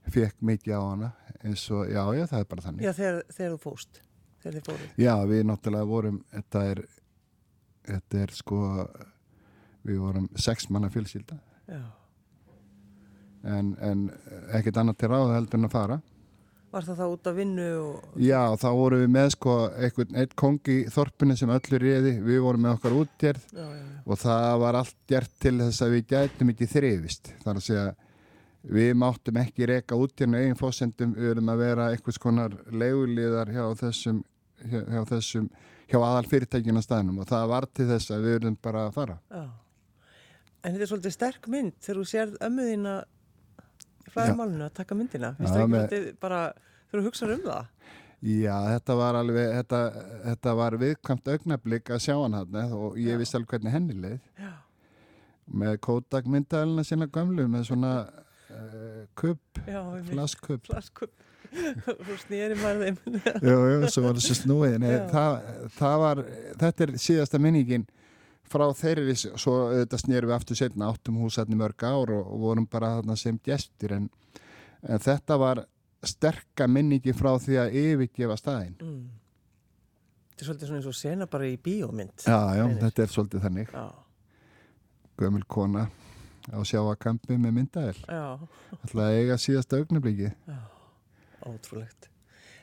fekk 0.09 0.39
mikið 0.49 0.73
á 0.73 0.81
hana 0.83 1.11
eins 1.45 1.63
og, 1.71 1.85
já, 1.93 2.01
já, 2.17 2.25
það 2.31 2.41
er 2.41 2.47
bara 2.51 2.65
þannig 2.65 2.87
Já, 2.89 2.93
þegar, 2.97 3.19
þegar 3.37 3.53
þú 3.53 3.59
fóst. 3.63 4.01
Þegar 4.43 4.55
þið 4.57 4.65
fóruð. 4.71 4.89
já, 5.05 5.13
við 5.29 5.43
náttúrulega 5.51 5.89
vorum 5.93 6.19
þetta 6.33 6.63
er, 6.73 6.81
þetta 7.93 8.21
er 8.25 8.33
sko 8.39 8.59
við 9.89 10.01
vorum 10.03 10.29
sex 10.41 10.69
manna 10.73 10.89
fjölskylda 10.93 11.37
Já. 11.69 11.83
en, 13.59 13.75
en 13.85 14.07
ekkert 14.57 14.81
annað 14.81 14.99
til 15.03 15.11
ráða 15.13 15.37
heldur 15.39 15.61
en 15.61 15.69
að 15.69 15.75
fara 15.77 16.01
Var 16.69 16.85
það 16.85 16.99
þá 16.99 17.05
út 17.09 17.29
af 17.31 17.37
vinnu 17.39 17.67
og... 17.81 18.09
Já, 18.21 18.41
þá 18.61 18.67
vorum 18.77 19.01
við 19.01 19.13
með 19.15 19.31
sko 19.33 19.53
einhvern, 19.73 20.19
eitt 20.21 20.35
kong 20.37 20.69
í 20.69 20.77
þorpinu 20.93 21.37
sem 21.41 21.53
öllu 21.55 21.81
réði, 21.81 22.13
við 22.27 22.43
vorum 22.45 22.67
með 22.67 22.75
okkar 22.77 22.97
útgerð 22.99 23.47
Já, 23.55 23.63
já, 23.63 23.79
já. 23.79 23.95
og 24.05 24.21
það 24.21 24.59
var 24.65 24.79
allt 24.83 24.99
gert 25.09 25.33
til 25.41 25.55
þess 25.63 25.87
að 25.87 25.95
við 25.97 26.05
gætum 26.13 26.53
ekki 26.53 26.69
þrifist. 26.75 27.33
Það 27.41 27.51
er 27.55 27.63
að 27.63 27.67
segja, 27.69 27.87
við 28.79 28.93
máttum 29.01 29.41
ekki 29.41 29.71
reka 29.73 29.97
útgerðinu 29.97 30.43
eigin 30.43 30.61
fósendum, 30.61 31.17
við 31.17 31.33
erum 31.33 31.53
að 31.55 31.65
vera 31.65 31.89
einhvers 31.95 32.21
konar 32.21 32.57
leguliðar 32.69 33.53
hjá 33.55 33.65
þessum, 33.81 34.23
hjá, 34.61 34.81
hjá 34.83 35.03
þessum, 35.15 35.51
hjá 35.89 35.99
aðal 36.03 36.27
fyrirtækina 36.29 36.85
staðnum 36.85 37.23
og 37.23 37.31
það 37.31 37.53
var 37.55 37.69
til 37.73 37.89
þess 37.95 38.13
að 38.13 38.27
við 38.29 38.41
erum 38.43 38.59
bara 38.69 38.89
að 38.91 38.97
fara. 38.99 39.21
En 40.59 40.75
þetta 40.75 40.85
er 40.85 40.91
svolítið 40.91 41.15
sterk 41.17 41.49
mynd 41.49 41.79
þegar 41.81 42.03
þú 42.03 42.11
sérð 42.13 42.43
ömmuðina 42.45 42.99
í 44.19 44.27
Já. 44.27 44.35
flæðumálinu 44.35 44.67
að 44.69 44.75
taka 44.81 44.95
myndina. 44.99 45.31
Vistu 45.39 45.59
ekki 45.63 45.73
með- 45.73 45.89
svolítið 45.89 46.09
bara 46.21 46.41
þegar 46.91 47.03
þú 47.03 47.07
hugsaður 47.09 47.35
um 47.39 47.45
það? 47.49 47.67
Já, 48.29 48.55
þetta 48.75 48.95
var 48.99 49.15
alveg, 49.15 49.51
þetta, 49.61 49.81
þetta 50.27 50.55
var 50.59 50.77
viðkvæmt 50.83 51.29
augnablík 51.35 51.91
að 51.95 52.01
sjá 52.03 52.15
hann 52.19 52.35
hann 52.35 52.57
og 52.75 52.97
ég 52.99 53.21
vissi 53.21 53.37
alveg 53.39 53.53
hvernig 53.55 53.73
henni 53.77 53.95
leið. 53.95 54.19
Já. 54.43 54.53
með 55.49 55.79
Kodak 55.81 56.27
myndalina 56.29 56.83
sína 56.85 57.07
gömlu 57.09 57.47
með 57.49 57.63
svona 57.71 57.93
uh, 58.51 59.07
kubb, 59.17 59.39
Já, 59.67 59.79
einmitt. 59.81 60.11
flaskubb 60.13 60.67
Flaskup. 60.67 61.11
Þú 61.49 62.17
snýri 62.27 62.59
maður 62.61 62.83
þeim. 62.85 62.99
jú, 63.41 63.55
jú, 63.73 63.79
svo 63.89 64.03
var 64.05 64.19
þessu 64.19 64.35
snúið 64.43 64.75
það, 65.09 65.39
það 65.79 65.97
var, 66.03 66.21
þetta 66.61 66.85
er 66.85 66.93
síðasta 67.01 67.41
minningin 67.41 67.87
frá 68.51 68.67
þeirri 68.75 69.15
svo 69.19 69.55
þetta 69.75 69.99
snýrum 70.01 70.31
við 70.31 70.37
aftur 70.39 70.59
setna 70.59 70.89
áttum 70.93 71.19
húsatni 71.23 71.57
mörg 71.59 71.85
ár 71.85 72.13
og, 72.15 72.25
og 72.33 72.41
vorum 72.47 72.67
bara 72.71 72.95
þarna 72.99 73.17
sem 73.21 73.39
gestur 73.45 73.95
en, 73.97 74.09
en 74.83 74.99
þetta 75.05 75.39
var 75.41 75.63
sterka 76.07 76.69
minningi 76.71 77.13
frá 77.17 77.33
því 77.43 77.57
að 77.65 77.79
yfirgefa 77.85 78.37
staðinn 78.41 78.77
Mm. 78.79 79.07
Þetta 80.39 80.45
er 80.45 80.47
svolítið 80.53 80.69
svona 80.69 80.79
eins 80.79 80.87
og 80.87 80.95
sena 80.95 81.27
bara 81.27 81.47
í 81.51 81.57
bíómynd. 81.59 82.21
Já, 82.23 82.37
já, 82.55 82.63
Reynir. 82.63 82.77
þetta 82.85 83.03
er 83.03 83.09
svolítið 83.11 83.41
þannig 83.43 83.73
Já. 83.75 83.87
gömul 85.19 85.43
kona 85.51 85.89
á 86.55 86.59
sjáakampi 86.63 87.35
með 87.43 87.57
myndaðil 87.57 88.05
Já. 88.07 88.39
ætlaði 88.85 89.09
að 89.09 89.19
eiga 89.19 89.39
síðasta 89.43 89.81
augnabliki 89.83 90.31
Ótrúlegt. 91.49 92.07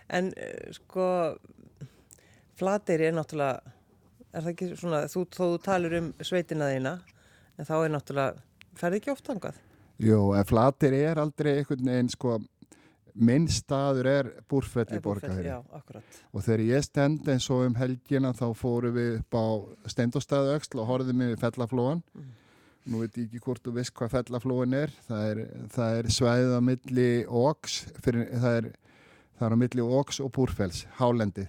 En 0.08 0.32
uh, 0.40 0.72
sko, 0.78 1.10
Flateyri 2.56 3.10
er 3.10 3.16
náttúrulega, 3.18 3.75
er 4.36 4.44
það 4.46 4.52
ekki 4.54 4.68
svona, 4.80 5.04
þú, 5.12 5.24
þó 5.32 5.44
þú 5.46 5.62
talur 5.66 5.96
um 6.02 6.10
sveitina 6.22 6.68
þína, 6.74 6.96
en 7.58 7.70
þá 7.70 7.76
er 7.86 7.94
náttúrulega, 7.96 8.44
ferði 8.76 9.00
ekki 9.02 9.14
oft 9.16 9.32
hangað? 9.32 9.62
Jú, 10.04 10.20
en 10.36 10.44
flatir 10.50 10.94
er 10.98 11.22
aldrei 11.24 11.54
einhvern 11.62 11.88
veginn 11.88 12.12
sko 12.12 12.38
minn 13.16 13.46
staður 13.48 14.08
er 14.12 14.30
búrfell 14.52 14.84
í 14.92 14.98
Er 14.98 15.00
Búrfell? 15.00 15.30
borgarfyrir 15.32 15.48
Já, 15.54 15.60
akkurat. 15.78 16.18
og 16.36 16.44
þegar 16.44 16.64
ég 16.68 16.84
stend 16.84 17.30
eins 17.32 17.46
og 17.50 17.62
um 17.70 17.78
helgina 17.80 18.34
þá 18.36 18.50
fórum 18.60 18.92
við 18.98 19.14
upp 19.22 19.38
á 19.40 19.46
stendostæðu 19.94 20.58
öxl 20.58 20.82
og 20.84 20.90
horfðum 20.90 21.24
við 21.24 21.38
fellaflóan 21.40 22.02
Mm. 22.16 22.34
nú 22.92 23.00
veit 23.06 23.16
ég 23.18 23.30
ekki 23.30 23.40
hvort 23.42 23.64
þú 23.64 23.72
veist 23.80 23.94
hvað 23.96 24.12
fellaflóin 24.18 24.74
er 24.78 24.92
það 25.08 25.24
er, 25.32 25.40
það 25.74 25.96
er 26.02 26.10
svæðið 26.18 26.52
á 26.54 26.62
milli 26.68 27.08
óks 27.26 27.78
fyrir, 28.04 28.28
það, 28.36 28.58
er, 28.60 28.68
það 29.40 29.48
er 29.48 29.56
á 29.56 29.62
milli 29.64 29.82
óks 30.02 30.20
og 30.20 30.32
búrfells 30.36 30.84
hálendi 31.00 31.48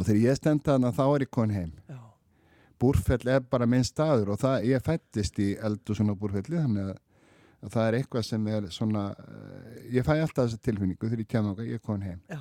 og 0.00 0.06
þegar 0.08 0.22
ég 0.24 0.38
stend 0.40 0.64
þarna 0.64 0.94
þá 0.96 1.02
er 1.10 1.24
ég 1.26 1.30
kon 1.36 1.52
heim. 1.52 1.72
Já, 1.90 1.98
búrfell 2.80 3.28
er 3.28 3.42
bara 3.44 3.66
minn 3.68 3.84
staður 3.84 4.32
og 4.34 4.40
það, 4.40 4.64
ég 4.70 4.84
fættist 4.86 5.38
í 5.44 5.50
eldu 5.60 5.96
svona 5.98 6.14
búrfelli 6.16 6.56
þannig 6.56 6.86
að, 6.94 6.96
að 7.60 7.74
það 7.74 7.88
er 7.90 7.98
eitthvað 7.98 8.24
sem 8.30 8.46
er 8.48 8.70
svona 8.72 9.02
eh, 9.20 9.82
ég 9.98 10.06
fæ 10.06 10.14
alltaf 10.16 10.46
þessa 10.46 10.62
tilfinningu 10.64 11.10
þegar 11.10 11.20
ég 11.26 11.28
kemur 11.34 11.52
okkar, 11.52 11.68
ég 11.68 11.76
er 11.80 11.84
komin 11.84 12.08
heim. 12.08 12.24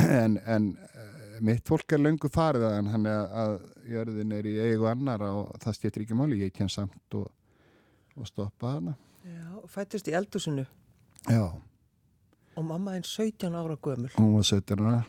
En, 0.00 0.36
en 0.46 0.66
eh, 0.96 1.38
mitt 1.44 1.66
fólk 1.68 1.92
er 1.92 2.00
löngu 2.00 2.28
farið 2.32 2.62
að 2.68 2.90
hann 2.92 3.06
að, 3.10 3.32
að 3.42 3.54
jörðin 3.90 4.34
er 4.36 4.46
í 4.46 4.52
eigu 4.70 4.86
annar 4.90 5.22
og 5.26 5.54
það 5.60 5.76
stýttir 5.76 6.04
ekki 6.04 6.16
máli, 6.16 6.38
ég 6.44 6.52
kem 6.56 6.68
samt 6.70 7.16
og, 7.18 7.26
og 8.16 8.28
stoppa 8.30 8.76
hana 8.76 8.94
Já, 9.26 9.58
fættist 9.68 10.08
í 10.08 10.14
eldusinu 10.16 10.64
Já, 11.26 11.42
og 12.56 12.64
mamma 12.64 12.94
einn 12.96 13.04
17 13.04 13.50
ára 13.50 13.76
gömul. 13.82 14.12
hún 14.16 14.30
var 14.38 14.46
17 14.46 14.80
ára 14.86 15.02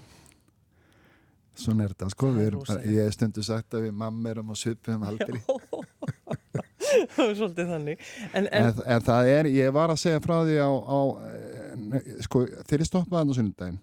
Svona 1.57 1.85
er 1.85 1.93
þetta 1.93 2.09
sko, 2.13 2.31
er 2.39 2.55
bara, 2.55 2.79
ég 2.87 3.05
hef 3.05 3.15
stundu 3.17 3.43
sagt 3.43 3.75
að 3.75 3.87
við 3.87 3.95
mamma 3.99 4.31
erum 4.31 4.51
á 4.51 4.55
svipum 4.55 5.03
aldrei 5.03 5.41
svolítið 7.39 7.69
þannig. 7.69 8.01
En, 8.31 8.47
en, 8.47 8.65
en, 8.71 8.81
en 8.95 9.05
það 9.05 9.29
er, 9.31 9.49
ég 9.51 9.71
var 9.75 9.93
að 9.93 10.01
segja 10.01 10.23
frá 10.23 10.35
því 10.47 10.57
á, 10.63 10.71
á 10.71 10.99
eh, 11.27 12.11
sko, 12.25 12.43
þegar 12.67 12.83
ég 12.83 12.89
stoppaði 12.89 13.19
hann 13.19 13.31
á 13.31 13.37
sunnudaginn. 13.37 13.79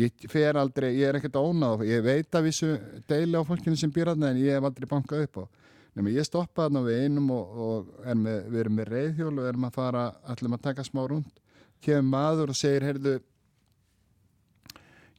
Ég 0.00 0.26
fer 0.30 0.58
aldrei, 0.60 0.90
ég 0.94 1.08
er 1.08 1.18
ekkert 1.18 1.40
ónáð 1.40 1.82
ég 1.88 2.04
veit 2.06 2.36
að 2.38 2.46
vissu 2.46 2.74
deili 3.10 3.34
á 3.34 3.42
fólkinu 3.42 3.78
sem 3.78 3.90
býr 3.90 4.12
hann 4.12 4.28
en 4.28 4.38
ég 4.38 4.54
hef 4.54 4.68
aldrei 4.68 4.88
bankað 4.90 5.26
upp 5.26 5.42
á. 5.42 5.44
Nefnir, 5.98 6.16
ég 6.20 6.28
stoppaði 6.28 6.70
hann 6.70 6.80
á 6.80 6.82
við 6.86 7.04
einum 7.04 7.32
og, 7.34 7.60
og 7.66 8.06
er 8.06 8.18
með, 8.20 8.40
við 8.52 8.64
erum 8.64 8.76
með 8.78 8.92
reyðhjól 8.94 9.32
og 9.34 9.48
erum 9.50 9.66
að 9.66 9.78
fara 9.80 10.04
allir 10.30 10.54
að 10.54 10.66
taka 10.68 10.86
smá 10.86 11.02
rúnd 11.10 11.40
kemur 11.84 12.08
maður 12.12 12.52
og 12.52 12.58
segir, 12.58 12.84
heyrðu 12.84 13.16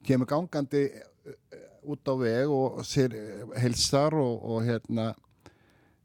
kemur 0.06 0.30
gangandi 0.30 0.86
út 1.92 2.08
á 2.10 2.14
veg 2.18 2.52
og 2.54 2.82
sér 2.88 3.16
helsar 3.62 4.16
og, 4.18 4.40
og 4.42 4.64
hérna 4.66 5.12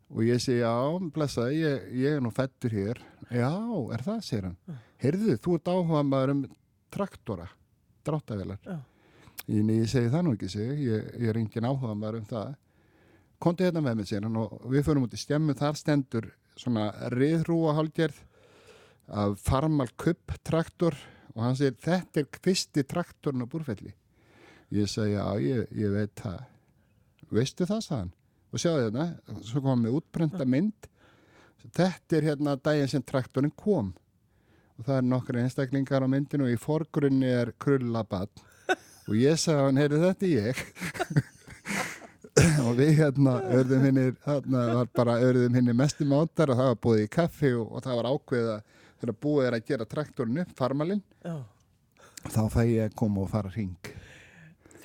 og 0.07 0.23
ég 0.23 0.39
segi, 0.43 0.61
já, 0.63 0.75
blessaði, 1.15 1.63
ég, 1.65 1.87
ég 2.05 2.17
er 2.17 2.23
nú 2.23 2.31
fættur 2.35 2.75
hér. 2.75 3.01
Já, 3.27 3.51
er 3.95 4.05
það, 4.07 4.21
segir 4.23 4.45
hann. 4.47 4.77
Heyrðu, 5.03 5.35
þú 5.43 5.57
ert 5.59 5.71
áhuga 5.73 6.03
maður 6.07 6.35
um 6.35 6.45
traktora, 6.95 7.49
dráttavelar. 8.07 8.61
Já. 8.63 8.79
Ég, 9.51 9.83
segi 9.91 10.13
það 10.13 10.25
nú 10.27 10.37
ekki, 10.37 10.53
segi, 10.53 10.87
ég, 10.87 11.11
ég 11.25 11.33
er 11.33 11.41
engin 11.43 11.67
áhuga 11.67 11.97
maður 11.99 12.21
um 12.21 12.31
það. 12.31 12.55
Kontu 13.43 13.67
hérna 13.67 13.83
með 13.85 13.99
mig, 13.99 14.09
segir 14.09 14.29
hann, 14.29 14.39
og 14.45 14.71
við 14.73 14.87
förum 14.87 15.09
út 15.09 15.19
í 15.19 15.21
stjemmu, 15.21 15.59
þar 15.59 15.83
stendur 15.83 16.31
svona 16.57 16.87
riðrúa 17.13 17.75
hálgerð 17.77 18.23
af 19.13 19.37
Farmal 19.43 19.91
Kupp 20.01 20.39
traktor 20.47 20.97
og 21.35 21.43
hann 21.45 21.59
segir, 21.59 21.77
þetta 21.83 22.23
er 22.23 22.43
fyrsti 22.47 22.87
traktorn 22.89 23.45
á 23.45 23.47
búrfelli. 23.51 23.93
Ég 24.75 24.91
segi, 24.91 25.15
já, 25.15 25.27
ég, 25.39 25.69
ég 25.79 25.93
veit 25.95 26.15
það. 26.19 26.41
Veistu 27.31 27.67
það, 27.69 27.83
sagði 27.85 28.01
hann. 28.01 28.13
Og 28.51 28.63
sjáðu 28.63 28.83
hérna, 28.87 29.07
svo 29.45 29.63
komum 29.63 29.87
við 29.87 29.99
útbrenda 30.01 30.47
mynd. 30.49 30.89
Þetta 31.77 32.19
er 32.19 32.29
hérna 32.31 32.57
daginn 32.59 32.91
sem 32.91 33.05
traktorinn 33.07 33.55
kom. 33.59 33.93
Og 34.77 34.87
það 34.87 34.99
er 34.99 35.09
nokkru 35.11 35.41
einstaklingar 35.43 36.05
á 36.05 36.09
myndinu 36.11 36.47
og 36.47 36.53
í 36.55 36.61
forgrunni 36.61 37.31
er 37.31 37.53
krullabann. 37.63 38.31
Og 39.07 39.15
ég 39.19 39.39
sagði 39.39 39.67
hann, 39.69 39.81
heyrðu 39.81 40.03
þetta 40.03 40.31
ég. 40.33 40.63
og 42.67 42.73
við 42.77 42.93
hérna 43.01 43.37
örðum 43.57 43.85
hinnir, 43.87 44.17
þarna 44.25 44.65
var 44.81 44.91
bara 44.99 45.21
örðum 45.25 45.57
hinnir 45.57 45.77
mestum 45.79 46.15
áttar 46.19 46.53
og 46.53 46.59
það 46.59 46.73
var 46.73 46.81
búið 46.87 47.05
í 47.05 47.13
kaffi 47.17 47.53
og, 47.57 47.71
og 47.71 47.85
það 47.87 48.01
var 48.01 48.09
ákveða 48.13 48.57
þegar 48.97 49.21
búið 49.27 49.47
er 49.47 49.57
að 49.57 49.71
gera 49.71 49.89
traktorinn 49.89 50.43
upp, 50.43 50.53
farmalinn, 50.59 51.05
þá 52.27 52.43
fæ 52.53 52.61
ég 52.67 52.91
að 52.91 52.99
koma 52.99 53.25
og 53.25 53.33
fara 53.33 53.53
hring. 53.55 53.96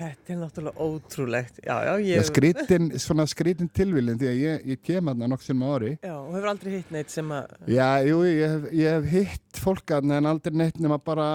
Þetta 0.02 0.34
er 0.34 0.40
náttúrulega 0.42 0.86
ótrúlegt. 0.86 1.60
Já, 1.66 1.76
já, 1.86 1.92
Ég... 2.06 2.26
Skrítin, 2.28 2.90
svona 3.02 3.26
skrítin 3.30 3.70
tilvílin 3.72 4.20
því 4.20 4.30
að 4.32 4.40
ég, 4.42 4.66
ég 4.74 4.82
kem 4.84 5.12
aðna 5.12 5.30
nokksum 5.32 5.64
ári. 5.68 5.94
Já, 6.02 6.16
og 6.18 6.32
hefur 6.36 6.52
aldrei 6.52 6.72
hitt 6.78 6.94
neitt 6.94 7.14
sem 7.14 7.34
að... 7.36 7.56
Já, 7.72 7.88
jú, 8.08 8.22
ég 8.28 8.56
hef, 8.56 8.68
ég 8.82 8.98
hef 8.98 9.12
hitt 9.16 9.62
fólk 9.62 9.96
aðna 9.98 10.20
en 10.22 10.32
aldrei 10.32 10.58
neitt 10.64 10.80
nema 10.82 10.98
bara 11.02 11.28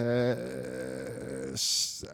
eh, 0.00 0.44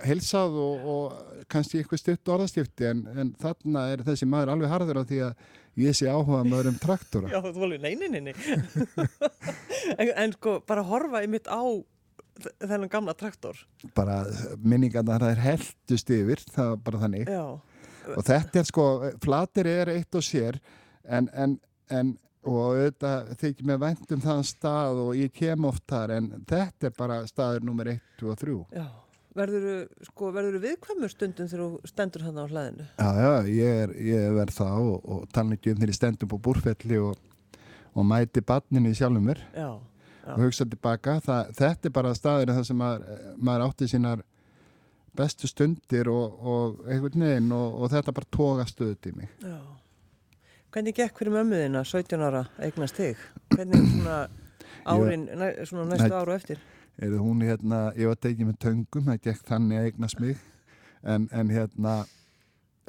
heilsað 0.06 0.58
og, 0.64 0.88
og 0.96 1.44
kannski 1.52 1.80
eitthvað 1.80 2.02
stutt 2.02 2.34
orðastifti 2.36 2.90
en, 2.90 3.04
en 3.14 3.34
þarna 3.40 3.86
er 3.94 4.02
þessi 4.06 4.28
maður 4.28 4.56
alveg 4.56 4.72
harður 4.72 5.02
á 5.02 5.08
því 5.08 5.22
að 5.28 5.50
ég 5.76 5.96
sé 5.96 6.08
áhuga 6.08 6.40
maður 6.46 6.72
um 6.72 6.78
traktora. 6.80 7.32
Já, 7.32 7.40
þú 7.44 7.52
volið 7.60 7.84
neyninni. 7.84 8.32
en, 10.00 10.08
en 10.08 10.34
sko, 10.38 10.58
bara 10.66 10.86
horfa 10.88 11.22
í 11.24 11.30
mitt 11.30 11.50
á 11.50 11.60
þennan 12.60 12.92
gamla 12.92 13.14
traktor. 13.18 13.58
Bara 13.96 14.20
minningarnar 14.62 15.24
það 15.24 15.34
er 15.34 15.42
heldust 15.46 16.12
yfir, 16.12 16.44
það 16.52 16.70
var 16.74 16.84
bara 16.90 17.02
þannig. 17.06 17.32
Já, 17.32 17.46
og 18.14 18.26
þetta 18.26 18.60
er 18.60 18.68
sko, 18.68 18.86
flatir 19.24 19.70
er 19.70 19.90
eitt 19.96 20.14
og 20.18 20.24
sér 20.24 20.60
en, 21.02 21.28
en, 21.34 21.56
en 21.90 22.14
og 22.46 22.60
auðvitað 22.62 23.32
þykir 23.40 23.66
mér 23.66 23.80
vænt 23.82 24.12
um 24.14 24.22
þann 24.22 24.44
stað 24.46 25.00
og 25.02 25.16
ég 25.18 25.32
kem 25.34 25.66
oft 25.66 25.82
þar 25.90 26.14
en 26.20 26.28
þetta 26.46 26.88
er 26.88 26.94
bara 26.94 27.18
staður 27.26 27.66
nummer 27.66 27.90
1, 27.90 27.98
2 28.20 28.30
og 28.32 28.38
3 28.42 28.56
já. 28.76 28.86
Verður 29.36 29.66
sko, 30.06 30.30
verðurðu 30.32 30.62
viðkvæmur 30.62 31.12
stundum 31.12 31.48
þegar 31.50 31.64
þú 31.64 31.90
stendur 31.90 32.22
hann 32.24 32.38
á 32.40 32.44
hlaðinu? 32.46 32.86
Já, 32.96 33.08
já, 33.20 33.32
ég 33.52 33.80
er, 33.82 33.90
ég 34.06 34.38
er 34.44 34.52
það 34.56 34.92
og, 34.94 35.10
og 35.12 35.26
tala 35.34 35.58
ekki 35.58 35.74
um 35.74 35.80
þegar 35.82 35.92
ég 35.92 35.98
stendum 35.98 36.30
på 36.32 36.38
búrfelli 36.46 37.00
og, 37.02 37.18
og 37.92 38.08
mæti 38.08 38.44
badninu 38.46 38.94
í 38.94 38.96
sjálfum 38.96 39.28
mér 39.28 39.42
Já. 39.52 39.68
Og 40.34 40.42
hugsa 40.42 40.66
tilbaka 40.66 41.18
það, 41.24 41.52
þetta 41.60 41.88
er 41.88 41.94
bara 41.98 42.14
staður 42.16 42.54
þar 42.56 42.68
sem 42.68 42.80
maður, 42.80 43.18
maður 43.38 43.66
átti 43.68 43.90
sínar 43.90 44.24
bestu 45.16 45.48
stundir 45.48 46.10
og, 46.12 46.38
og 46.40 46.80
einhvern 46.90 47.26
veginn 47.28 47.52
og, 47.56 47.80
og 47.80 47.92
þetta 47.94 48.14
bara 48.16 48.32
tóga 48.36 48.66
stöðut 48.68 49.10
í 49.10 49.14
mig 49.16 49.30
já. 49.44 49.58
Hvernig 50.74 50.96
gekk 50.98 51.20
fyrir 51.22 51.32
mömmuðina 51.32 51.84
17 51.88 52.20
ára 52.26 52.42
eignast 52.60 52.98
þig? 52.98 53.20
Hvernig 53.54 53.86
svona 53.94 54.16
árin, 54.84 55.28
næ, 55.30 55.46
svona 55.64 55.86
næstu 55.88 56.10
Nei. 56.10 56.18
áru 56.18 56.34
eftir? 56.34 56.60
er 56.96 57.16
hún 57.20 57.42
hérna, 57.44 57.90
ég 57.96 58.08
var 58.08 58.20
tekið 58.20 58.50
með 58.50 58.60
töngum 58.64 59.08
það 59.10 59.24
gekk 59.26 59.48
þannig 59.48 59.80
að 59.80 59.88
eignast 59.90 60.20
mig 60.22 60.38
en, 61.04 61.26
en 61.28 61.50
hérna 61.52 61.96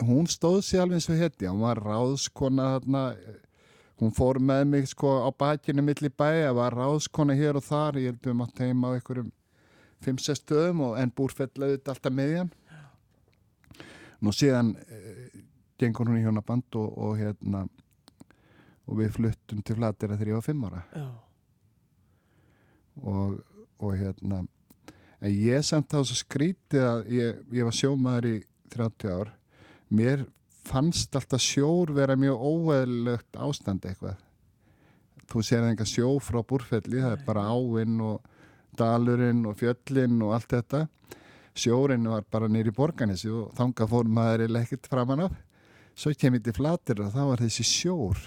hún 0.07 0.29
stóð 0.31 0.61
sér 0.63 0.85
alveg 0.85 1.01
eins 1.01 1.09
og 1.11 1.19
hétti 1.19 1.49
hún 1.49 1.65
var 1.65 1.81
ráðskona 1.83 2.69
þarna 2.77 3.01
hún 4.01 4.13
fór 4.13 4.39
með 4.43 4.63
mig 4.71 4.87
sko 4.91 5.15
á 5.25 5.29
bakinu 5.33 5.83
milli 5.85 6.09
bæja, 6.09 6.53
var 6.53 6.75
ráðskona 6.77 7.35
hér 7.37 7.57
og 7.57 7.65
þar 7.65 7.99
ég 8.01 8.11
held 8.11 8.29
við 8.29 8.37
mátt 8.37 8.61
heima 8.61 8.93
á 8.93 8.95
einhverjum 8.97 9.31
5-6 10.05 10.41
stöðum 10.43 10.83
og 10.85 10.97
en 11.01 11.13
búrfellaði 11.17 11.77
þetta 11.77 11.93
alltaf 11.95 12.13
miðjan. 12.13 12.51
Nú 14.21 14.33
síðan 14.33 14.75
eh, 14.85 15.39
gengur 15.81 16.09
hún 16.09 16.19
í 16.19 16.25
hjónaband 16.25 16.77
og, 16.77 16.91
og 16.97 17.17
hérna 17.17 17.65
og 18.87 19.01
við 19.01 19.15
fluttum 19.17 19.63
til 19.65 19.77
þegar 19.77 20.29
ég 20.29 20.37
var 20.37 20.45
5 20.45 20.67
ára. 20.69 20.83
Já, 20.93 21.07
og, 23.03 23.41
og 23.77 23.97
hérna 23.97 24.43
en 25.21 25.33
ég 25.33 25.65
samt 25.65 25.89
þá 25.91 25.99
svo 26.03 26.17
skrítið 26.17 26.85
að 26.85 27.11
ég, 27.13 27.43
ég 27.57 27.67
var 27.67 27.75
sjómaður 27.75 28.29
í 28.29 28.35
30 28.73 29.13
ár. 29.13 29.33
Mér 29.89 30.25
fannst 30.67 31.15
alltaf 31.15 31.41
sjór 31.43 31.93
vera 31.95 32.17
mjög 32.19 32.43
óeðlögt 32.51 33.39
ástand 33.39 33.85
eitthvað. 33.87 34.17
Þú 35.27 35.43
sér 35.43 35.65
enga 35.67 35.87
sjó 35.87 36.13
frá 36.23 36.39
búrfelli 36.47 37.01
það 37.03 37.17
er 37.17 37.23
bara 37.27 37.47
áinn 37.51 37.99
og 38.03 38.35
dalurinn 38.77 39.43
og 39.49 39.57
fjöllinn 39.59 40.21
og 40.23 40.35
allt 40.37 40.53
þetta. 40.55 40.85
Sjórin 41.57 42.05
var 42.07 42.25
bara 42.31 42.49
nýri 42.51 42.71
borganessi 42.75 43.31
og 43.33 43.51
þanga 43.57 43.87
fór 43.89 44.09
maður 44.13 44.59
ekkert 44.61 44.89
framan 44.91 45.25
af. 45.25 45.37
Svo 45.97 46.13
kemur 46.13 46.43
til 46.45 46.53
flatir 46.53 47.01
og 47.01 47.09
þá 47.15 47.23
var 47.31 47.41
þessi 47.41 47.65
sjór. 47.65 48.19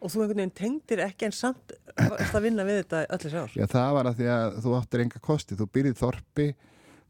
Og 0.00 0.08
þú 0.08 0.22
einhvern 0.22 0.38
veginn 0.40 0.56
tengdir 0.56 1.02
ekki 1.04 1.26
en 1.28 1.34
samt 1.36 1.74
að 2.32 2.44
vinna 2.46 2.64
við 2.64 2.80
þetta 2.80 3.02
öllis 3.16 3.36
ár. 3.36 3.52
Já, 3.52 3.66
það 3.68 3.90
var 3.98 4.08
að 4.08 4.20
því 4.20 4.30
að 4.32 4.56
þú 4.64 4.76
áttir 4.78 5.04
enga 5.04 5.20
kosti. 5.26 5.58
Þú 5.58 5.66
byrðið 5.76 5.98
þorpi, 6.00 6.46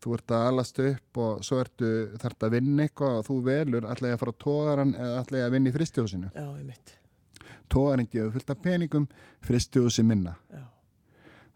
þú 0.05 0.17
ert 0.17 0.35
að 0.37 0.47
alast 0.51 0.81
upp 0.85 1.21
og 1.25 1.45
svo 1.47 1.61
ertu 1.63 1.91
þarft 2.21 2.47
að 2.47 2.57
vinna 2.57 2.87
eitthvað 2.87 3.21
og 3.21 3.29
þú 3.29 3.37
velur 3.47 3.87
allega 3.91 4.17
að 4.17 4.23
fara 4.23 4.35
á 4.35 4.43
tógaran 4.45 4.97
eða 4.97 5.23
allega 5.23 5.49
að 5.49 5.55
vinna 5.57 5.71
í 5.71 5.77
fristjóðsinu. 5.77 6.33
Tógaran 7.71 8.11
gefur 8.11 8.35
fullt 8.35 8.53
af 8.55 8.63
peningum, 8.65 9.09
fristjóðsi 9.47 10.05
minna. 10.07 10.35
Já. 10.51 10.65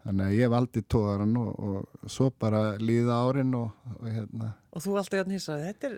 Þannig 0.05 0.27
að 0.27 0.35
ég 0.37 0.51
valdi 0.53 0.81
tógaran 0.85 1.37
og, 1.41 1.53
og 1.65 2.09
svo 2.13 2.27
bara 2.39 2.59
líða 2.77 3.15
árin 3.25 3.55
og, 3.57 3.71
og 3.95 4.05
hérna. 4.05 4.51
Og 4.75 4.83
þú 4.83 4.99
alltaf 4.99 5.17
játn 5.17 5.33
hissaði, 5.33 5.71
þetta 5.71 5.87
er, 5.87 5.95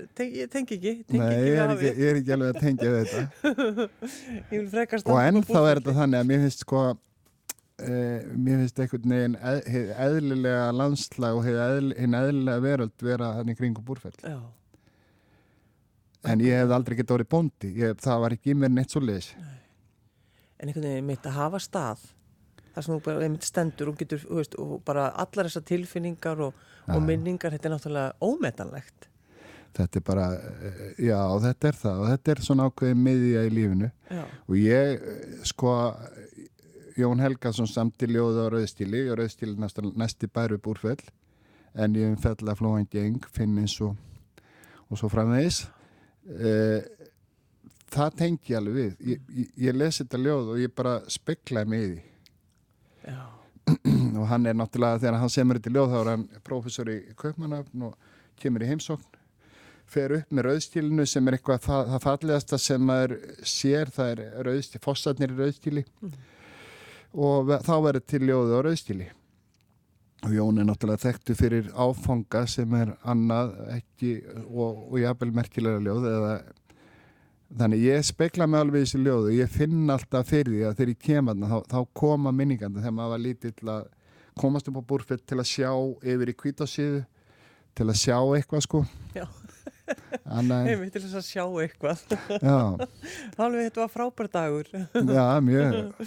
tengi 0.53 0.77
ekki, 0.77 0.93
tengi 1.10 1.19
Nei, 1.19 1.33
ekki 1.33 1.49
ég 1.49 1.57
er 1.60 1.73
ekki, 1.73 1.89
ég 1.89 2.12
er 2.12 2.19
ekki 2.21 2.36
alveg 2.36 2.53
að 2.53 2.62
tengja 2.62 2.89
þetta. 2.95 3.88
Og 5.12 5.19
ennþá 5.19 5.63
er 5.65 5.81
þetta 5.81 5.95
þannig 5.97 6.21
að 6.21 6.29
mér 6.29 6.43
finnst 6.45 6.63
sko 6.63 6.86
eh, 7.83 8.23
mér 8.33 8.63
finnst 8.63 8.79
einhvern 8.83 9.15
veginn 9.15 9.39
eð, 9.41 9.91
eðlilega 10.07 10.69
landslag 10.75 11.39
og 11.39 11.49
eðl, 11.51 11.91
hinn 11.97 12.17
eðlilega 12.17 12.63
veröld 12.63 13.05
vera 13.09 13.33
þannig 13.39 13.59
kringum 13.59 13.85
búrfell. 13.87 14.15
Já, 14.23 14.39
en 16.27 16.41
ég 16.43 16.61
hef 16.61 16.73
aldrei 16.75 16.97
getið 16.97 17.19
orðið 17.19 17.31
bóndi. 17.35 17.75
Ég, 17.77 17.99
það 18.03 18.25
var 18.25 18.37
ekki 18.37 18.53
í 18.53 18.59
mér 18.59 18.73
neitt 18.73 18.95
svo 18.95 19.03
leis 19.03 19.33
en 20.57 20.69
einhvern 20.69 20.87
veginn 20.89 21.09
mitt 21.11 21.27
að 21.27 21.37
hafa 21.37 21.59
stað 21.61 22.05
þar 22.73 22.85
sem 22.85 22.93
þú 22.93 23.01
bara 23.05 23.25
einmitt 23.25 23.45
stendur 23.45 23.91
og 23.91 23.99
getur, 23.99 24.21
þú 24.21 24.39
veist, 24.39 24.57
og 24.61 24.73
bara 24.85 25.09
allar 25.17 25.49
þessar 25.49 25.65
tilfinningar 25.65 26.41
og, 26.45 26.65
og 26.93 26.99
minningar, 27.05 27.53
þetta 27.55 27.69
er 27.69 27.73
náttúrulega 27.73 28.27
ómetanlegt. 28.27 29.07
þetta 29.77 29.99
er 29.99 30.03
bara, 30.05 30.27
eh, 30.33 30.83
já 31.07 31.19
þetta 31.41 31.69
er 31.69 31.79
það 31.81 32.01
og 32.01 32.11
þetta 32.11 32.31
er 32.31 32.43
svona 32.45 32.67
ákveðið 32.69 33.01
miðja 33.07 33.45
í 33.45 33.53
lífinu. 33.53 33.89
Já, 34.09 34.23
og 34.47 34.55
ég 34.61 34.93
eh, 35.13 35.41
sko 35.45 35.73
Jón 36.97 37.21
Helgason 37.21 37.69
samti 37.69 38.07
ljóði 38.10 38.41
á 38.41 38.47
Rauðstíli 38.49 39.03
og 39.12 39.19
Rauðstíli 39.19 39.53
næsti, 39.57 40.29
bæru 40.33 40.57
búrfell. 40.57 41.03
En 41.77 41.93
ég 41.93 42.10
um 42.10 42.17
fell 42.17 42.39
að 42.41 42.57
flóan 42.57 42.88
geng, 42.89 43.21
finn 43.33 43.57
eins 43.62 43.75
og, 43.86 43.93
og 44.89 44.97
svo 44.97 45.10
framvegis. 45.13 45.67
Uh, 46.25 46.81
það 47.93 48.15
tengi 48.23 48.55
alveg 48.57 48.77
við. 48.79 48.95
Ég, 49.12 49.27
ég, 49.29 49.51
ég 49.67 49.77
lesi 49.77 50.01
þetta 50.03 50.21
ljóð 50.23 50.53
og 50.55 50.62
ég 50.63 50.73
bara 50.73 50.95
speklaði 51.13 51.71
mig 51.73 51.83
í 51.83 51.91
því. 51.91 51.99
Já, 53.12 53.19
og 54.19 54.25
hann 54.31 54.49
er 54.49 54.57
náttúrulega, 54.57 55.03
þegar 55.03 55.19
hann 55.21 55.33
semur 55.36 55.60
þetta 55.60 55.75
ljóð 55.75 55.93
þá 55.93 55.99
er 55.99 56.10
hann 56.15 56.25
prófessor 56.47 56.89
í 56.91 56.97
Kaupmannafn 57.19 57.86
og 57.91 58.10
kemur 58.41 58.65
í 58.65 58.71
heimsókn. 58.71 59.21
Fer 59.88 60.15
upp 60.17 60.33
með 60.33 60.49
rauðstílinu 60.49 61.05
sem 61.07 61.29
er 61.29 61.38
eitthvað 61.38 61.62
það, 61.63 61.93
það 61.93 62.01
fallegasta 62.03 62.57
sem 62.60 62.81
maður 62.89 63.13
sér 63.47 63.93
það 63.93 64.10
er 64.15 64.49
rauðstíl, 64.49 64.81
fossarnir 64.83 65.31
í 65.31 65.38
rauðstíli 65.38 65.86
og 67.13 67.53
þá 67.65 67.73
verður 67.85 68.05
til 68.07 68.21
ljóðu 68.27 68.57
á 68.57 68.61
rauðstíli. 68.65 69.07
Og 70.25 70.33
Jón 70.33 70.57
er 70.57 70.65
náttúrulega 70.65 71.03
þekktu 71.03 71.35
fyrir 71.37 71.67
áfanga 71.77 72.45
sem 72.49 72.71
er 72.73 72.95
annað 73.05 73.51
ekki 73.75 74.15
og, 74.47 74.87
og 74.89 74.95
jafnvel 75.01 75.35
merkilega 75.35 75.83
ljóð 75.85 76.07
eða 76.09 76.31
þannig 77.59 77.83
ég 77.85 78.07
spekla 78.07 78.47
mig 78.49 78.59
alveg 78.59 78.81
í 78.81 78.87
þessu 78.87 79.03
ljóðu 79.05 79.35
ég 79.37 79.51
finn 79.53 79.91
alltaf 79.93 80.31
fyrir 80.31 80.51
því 80.51 80.63
að 80.67 80.79
þegar 80.79 80.91
ég 80.91 81.03
kem 81.05 81.29
að 81.31 81.45
þá, 81.45 81.59
þá 81.69 81.79
koma 82.01 82.33
minningandi 82.35 82.81
þegar 82.81 82.97
maður 82.97 83.13
var 83.13 83.23
lítill 83.23 83.71
að 83.75 83.85
komast 84.37 84.71
upp 84.71 84.81
á 84.81 84.89
búrfett 84.89 85.23
til 85.25 85.39
að 85.39 85.49
sjá 85.49 85.71
yfir 86.01 86.33
í 86.33 86.37
kvításíðu 86.41 87.03
til 87.77 87.87
að 87.87 87.99
sjá 88.01 88.17
eitthvað 88.17 88.65
sko. 88.65 88.83
Já. 89.15 89.25
Heimi 89.88 90.89
til 90.91 91.02
þess 91.04 91.15
að 91.19 91.26
sjá 91.28 91.43
eitthvað. 91.63 92.04
Alveg 93.43 93.69
þetta 93.69 93.84
var 93.84 93.93
frábær 93.93 94.30
dagur. 94.34 94.69
já, 95.17 95.26
mjög. 95.43 96.06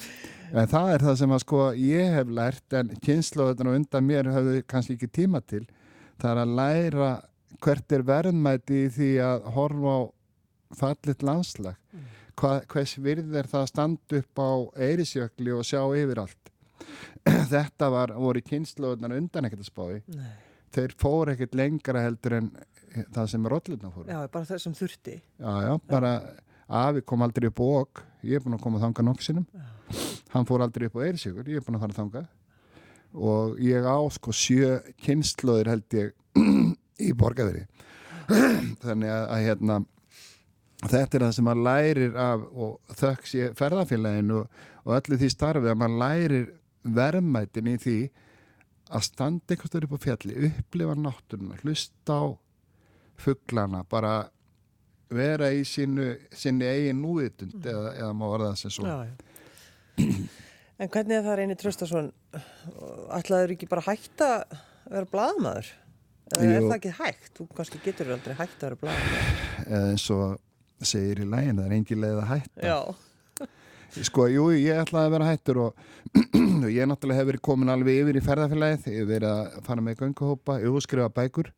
En 0.51 0.71
það 0.71 0.93
er 0.95 1.07
það 1.07 1.19
sem 1.23 1.35
að 1.37 1.43
sko 1.45 1.65
ég 1.79 2.15
hef 2.19 2.33
lært 2.41 2.79
en 2.81 2.95
kynnslóðunar 3.07 3.79
undan 3.79 4.07
mér 4.07 4.31
hafðu 4.35 4.63
kannski 4.69 4.99
ekki 4.99 5.11
tíma 5.21 5.43
til. 5.47 5.65
Það 6.21 6.31
er 6.33 6.43
að 6.45 6.57
læra 6.61 7.11
hvert 7.61 7.93
er 7.97 8.07
verðmæti 8.07 8.85
í 8.87 8.93
því 8.95 9.11
að 9.25 9.51
horfa 9.57 9.97
á 9.97 10.01
fallit 10.81 11.25
landslag. 11.27 11.77
Hva, 12.41 12.61
hvers 12.73 12.95
virð 13.03 13.35
er 13.37 13.49
það 13.51 13.65
að 13.65 13.73
standa 13.73 14.21
upp 14.21 14.41
á 14.41 14.51
eirisjökli 14.87 15.53
og 15.53 15.67
sjá 15.69 15.83
yfir 15.99 16.23
allt? 16.23 16.53
Þetta 17.53 17.91
var, 17.93 18.15
voru 18.17 18.43
kynnslóðunar 18.45 19.17
undan 19.19 19.49
ekkert 19.49 19.65
að 19.65 19.69
spái 19.69 19.99
Nei. 20.17 20.31
þeir 20.73 20.95
fóru 21.01 21.35
ekkert 21.35 21.57
lengra 21.59 22.05
heldur 22.07 22.39
en 22.39 22.51
það 23.15 23.31
sem 23.35 23.51
rollurna 23.53 23.93
fóru. 23.95 24.09
Já, 24.11 24.21
bara 24.33 24.49
þessum 24.49 24.77
þurfti. 24.79 25.17
Já, 25.41 25.53
já, 25.67 25.73
bara 25.91 26.15
afi 26.81 27.03
kom 27.07 27.23
aldrei 27.27 27.51
upp 27.51 27.63
á 27.63 27.67
okk, 27.83 28.03
ég 28.27 28.39
er 28.39 28.45
búin 28.45 28.59
að 28.59 28.65
koma 28.67 28.79
að 28.79 28.89
þanga 28.89 29.07
nokksinum, 29.09 29.47
hann 30.35 30.47
fór 30.47 30.63
aldrei 30.65 30.87
upp 30.87 31.01
á 31.01 31.07
Eirsjökur, 31.09 31.49
ég 31.51 31.59
er 31.59 31.67
búin 31.67 31.79
að 31.79 31.87
fara 31.87 31.97
að 31.97 32.03
þanga 32.03 32.27
og 33.11 33.59
ég 33.59 33.87
á 33.87 33.99
sko 34.15 34.33
sjö 34.35 34.77
kynnslóðir 35.03 35.71
held 35.73 35.97
ég 35.99 36.13
í 37.07 37.11
borgarveri 37.19 37.65
þannig 38.85 39.11
að, 39.11 39.25
að 39.27 39.45
hérna 39.49 39.79
þetta 40.87 41.19
er 41.19 41.25
það 41.27 41.35
sem 41.37 41.49
maður 41.49 41.65
lærir 41.67 42.19
af 42.23 42.45
og 42.55 42.97
þökks 43.01 43.35
ég 43.41 43.57
ferðafélaginu 43.59 44.43
og, 44.45 44.61
og 44.87 44.97
öllu 45.01 45.19
því 45.21 45.33
starfi 45.35 45.73
að 45.73 45.81
maður 45.83 45.99
lærir 46.05 46.47
verðmætin 47.01 47.73
í 47.73 47.77
því 47.83 47.99
að 48.91 49.07
standa 49.07 49.55
eitthvað 49.55 49.73
stöður 49.73 49.89
upp 49.89 49.99
á 49.99 50.05
fjalli, 50.07 50.39
upplifa 50.51 50.95
náttúruna, 50.99 51.59
hlusta 51.65 52.15
á 52.15 52.25
fugglana, 53.21 53.83
bara 53.91 54.15
vera 55.11 55.51
í 55.55 55.65
sínu, 55.67 56.13
sinni 56.37 56.69
eigin 56.71 57.01
núvitund 57.03 57.67
eða, 57.67 57.95
eða 57.99 58.13
má 58.17 58.27
orða 58.29 58.53
það 58.53 58.63
sem 58.63 58.75
svo. 58.77 58.87
Já, 58.87 59.11
já. 59.11 60.09
En 60.81 60.89
hvernig 60.89 61.19
er 61.19 61.25
það 61.27 61.39
reynir 61.43 61.59
Tröstason? 61.61 62.07
Ætlaður 63.13 63.53
ekki 63.57 63.69
bara 63.69 63.85
hægt 63.85 64.23
að 64.25 64.55
vera 64.87 65.11
blaðmaður? 65.13 65.69
Eða 66.39 66.55
er 66.55 66.65
það 66.65 66.77
ekki 66.79 66.95
hægt? 67.01 67.31
Þú 67.37 67.47
kannski 67.59 67.81
getur 67.85 68.15
aldrei 68.15 68.37
hægt 68.39 68.63
að 68.63 68.69
vera 68.69 68.81
blaðmaður. 68.85 69.45
Eða 69.67 69.91
eins 69.91 70.07
og 70.15 70.87
segir 70.89 71.21
í 71.21 71.29
lægin, 71.29 71.59
það 71.59 71.67
er 71.67 71.77
engin 71.77 72.03
leið 72.07 72.21
að 72.23 72.29
hætta. 72.31 72.65
Já, 72.65 72.79
Sko, 74.07 74.29
jú, 74.31 74.47
ég 74.55 74.79
ætlaði 74.79 75.09
að 75.09 75.15
vera 75.17 75.29
hættur 75.33 75.59
og, 75.65 75.81
og 76.65 76.71
ég 76.71 76.87
náttúrulega 76.87 77.19
hef 77.19 77.29
verið 77.33 77.43
komin 77.51 77.73
alveg 77.75 78.05
yfir 78.05 78.21
í 78.21 78.23
ferðarfélagið, 78.23 78.87
ég 78.95 79.03
hef 79.03 79.09
verið 79.11 79.33
að 79.35 79.57
fara 79.67 79.85
með 79.85 80.05
gönguhópa, 80.05 80.61
ég 80.63 80.71
hef 80.71 80.87
skrifað 80.87 81.17
bækur 81.19 81.51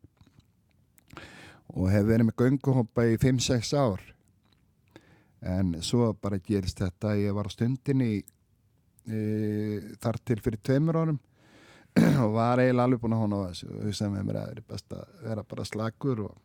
og 1.73 1.89
hef 1.89 2.05
verið 2.07 2.29
með 2.29 2.37
gönguhópa 2.41 3.05
í 3.09 3.17
5-6 3.21 3.73
ár. 3.77 4.03
En 5.43 5.73
svo 5.83 6.13
bara 6.21 6.39
gerist 6.39 6.79
þetta, 6.79 7.17
ég 7.19 7.35
var 7.35 7.49
á 7.49 7.51
stundinni 7.51 8.21
e, 8.21 9.19
þar 9.99 10.19
til 10.23 10.39
fyrir 10.43 10.61
tveimur 10.63 10.99
árum 11.01 11.19
og 12.23 12.31
var 12.37 12.61
eiginlega 12.63 12.87
alveg 12.87 13.03
búin 13.03 13.17
að 13.17 13.25
hóna 13.25 13.41
á 13.43 13.47
þessu 13.49 13.69
og 13.73 13.83
hugsaði 13.89 14.13
með 14.13 14.29
mér 14.29 14.39
að 14.39 14.45
það 14.45 14.55
er 14.55 14.63
best 14.71 14.95
að 14.95 15.27
vera 15.27 15.45
bara 15.51 15.67
slagur 15.67 16.23
og 16.29 16.39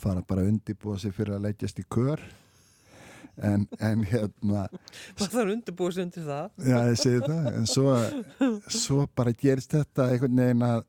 fara 0.00 0.22
bara 0.26 0.44
að 0.44 0.52
undibúa 0.52 1.00
sig 1.00 1.16
fyrir 1.16 1.36
að 1.36 1.48
leggjast 1.48 1.80
í 1.80 1.86
kör 1.88 2.22
en, 3.40 3.66
en 3.80 4.04
hérna 4.04 4.66
maður 5.16 5.32
þarf 5.34 5.52
undirbúið 5.54 5.96
sig 5.96 6.06
undir 6.06 6.26
það. 6.28 6.48
já 6.66 6.78
ég 6.90 7.00
segi 7.02 7.20
það 7.26 7.50
en 7.52 7.68
svo, 7.70 7.96
svo 8.80 9.04
bara 9.16 9.34
gerist 9.36 9.76
þetta 9.76 10.08
einhvern 10.10 10.42
veginn 10.44 10.66
að 10.66 10.82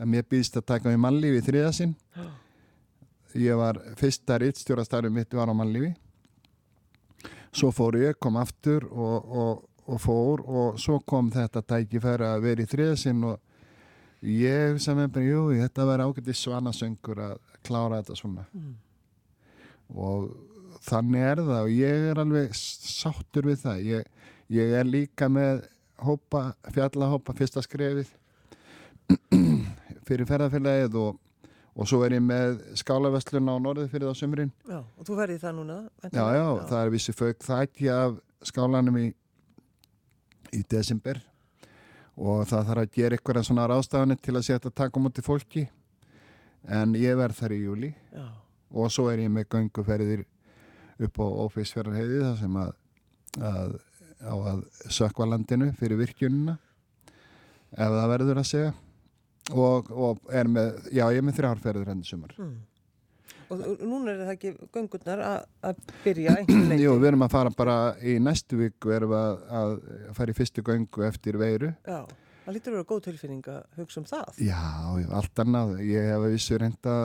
að 0.00 0.08
mér 0.08 0.26
býðist 0.30 0.56
að 0.60 0.68
taka 0.72 0.90
mig 0.90 1.00
mannlífi 1.02 1.40
í 1.40 1.46
þriðasinn 1.48 1.94
ég 3.38 3.58
var 3.58 3.78
fyrsta 3.98 4.38
rittstjórastarfið 4.38 5.14
mitt 5.14 5.34
var 5.34 5.50
á 5.50 5.54
mannlífi. 5.56 5.92
Svo 7.54 7.70
fór 7.74 7.98
ég, 8.00 8.18
kom 8.18 8.38
aftur 8.38 8.86
og, 8.90 9.26
og, 9.26 9.64
og 9.86 10.00
fór 10.02 10.42
og 10.44 10.78
svo 10.80 11.00
kom 11.06 11.30
þetta 11.34 11.62
tækifæri 11.62 12.26
að 12.28 12.46
vera 12.46 12.64
í 12.64 12.70
þriðasinn 12.70 13.26
og 13.30 14.24
ég 14.24 14.80
sem 14.82 14.98
er 14.98 15.12
bara, 15.12 15.26
jú, 15.26 15.44
þetta 15.58 15.86
verði 15.90 16.08
ágætið 16.08 16.40
svanasöngur 16.40 17.22
að 17.28 17.36
klára 17.66 18.00
þetta 18.02 18.18
svona. 18.18 18.46
Og 19.94 20.30
þannig 20.84 21.28
er 21.30 21.44
það 21.44 21.60
og 21.60 21.74
ég 21.74 22.10
er 22.10 22.22
alveg 22.22 22.58
sáttur 22.58 23.50
við 23.50 23.62
það. 23.62 23.86
Ég, 23.90 24.10
ég 24.54 24.76
er 24.80 24.88
líka 24.88 25.30
með 25.30 25.64
hópa, 26.04 26.52
fjallahópa 26.74 27.34
fyrsta 27.38 27.62
skrefið 27.64 28.10
fyrir 30.08 30.28
ferðarfélagið 30.28 30.96
og, 31.00 31.18
og 31.74 31.88
svo 31.90 32.00
er 32.06 32.16
ég 32.18 32.24
með 32.24 32.58
skálaveslun 32.80 33.50
á 33.50 33.54
norðið 33.60 33.90
fyrir 33.92 34.08
það 34.10 34.18
sömurinn 34.20 34.52
Já, 34.68 34.80
og 34.80 35.04
þú 35.08 35.18
verði 35.18 35.38
það 35.42 35.56
núna? 35.60 35.76
já, 35.82 36.00
væntanlega? 36.06 36.40
já, 36.40 36.66
það 36.70 36.80
er 36.84 36.92
vissi 36.94 37.14
fauk 37.16 37.46
þætti 37.48 37.92
af 37.94 38.18
skálanum 38.44 38.98
í 39.00 39.06
í 40.54 40.60
desember. 40.70 41.18
Og 42.14 42.44
það 42.46 42.68
þarf 42.68 42.82
að 42.84 42.92
gera 42.94 43.16
eitthvað 43.16 43.46
svona 43.48 43.64
ráðstafanir 43.66 44.20
til 44.22 44.36
að 44.36 44.44
setja 44.46 44.70
að 44.70 44.76
taka 44.78 45.00
á 45.00 45.02
móti 45.02 45.24
fólki. 45.26 45.64
En 46.70 46.92
ég 46.94 47.16
verð 47.18 47.40
þar 47.40 47.54
í 47.56 47.58
júli 47.64 47.90
Já, 48.14 48.28
og 48.70 48.92
svo 48.94 49.08
er 49.10 49.24
ég 49.24 49.32
með 49.34 49.48
gönguferðir 49.50 50.22
upp 51.04 51.18
á 51.18 51.26
Ófísfjörðarheiði 51.44 52.20
þar 52.22 52.38
sem 52.38 52.54
að, 52.62 52.70
að 53.50 53.74
á 54.24 54.34
að 54.52 54.62
sökva 54.94 55.26
landinu 55.28 55.72
fyrir 55.76 55.98
virkjunina 56.00 56.54
ef 57.74 57.90
það 57.98 58.08
verður 58.14 58.40
að 58.40 58.48
segja 58.48 58.70
og, 59.52 59.90
og 59.90 60.32
er 60.32 60.48
með, 60.48 60.78
já 60.94 61.04
ég 61.12 61.20
er 61.20 61.26
með 61.26 61.40
þrjárferðir 61.40 61.92
henni 61.92 62.08
sumar. 62.08 62.32
mm. 62.38 62.54
Og 63.52 63.60
og 63.60 63.82
núna 63.84 64.14
er 64.14 64.20
það 64.22 64.30
ekki 64.32 64.50
göngurnar 64.72 65.20
að, 65.20 65.42
að 65.68 65.80
byrja 66.04 66.36
einhvern 66.38 66.70
veginn? 66.70 66.82
Jú, 66.86 66.94
við 66.96 67.08
erum 67.10 67.24
að 67.26 67.34
fara 67.34 67.52
bara 67.54 67.76
í 68.00 68.14
næstu 68.22 68.60
erum 68.64 69.12
við 69.12 69.18
að, 69.18 69.42
að 69.60 69.74
fara 70.16 70.32
í 70.32 70.38
fyrstu 70.38 70.64
göngu 70.64 71.04
eftir 71.06 71.38
veiru. 71.40 71.70
Já, 71.84 72.00
það 72.46 72.56
lítur 72.56 72.72
að 72.72 72.78
vera 72.78 72.88
góð 72.94 73.04
tilfinning 73.10 73.50
að 73.52 73.60
hugsa 73.82 74.00
um 74.00 74.08
það. 74.08 74.40
Já, 74.48 74.62
allt 75.20 75.44
annað. 75.44 75.76
Ég 75.84 76.08
hef 76.08 76.24
að 76.24 76.34
vissu 76.38 76.60
reynda 76.62 76.96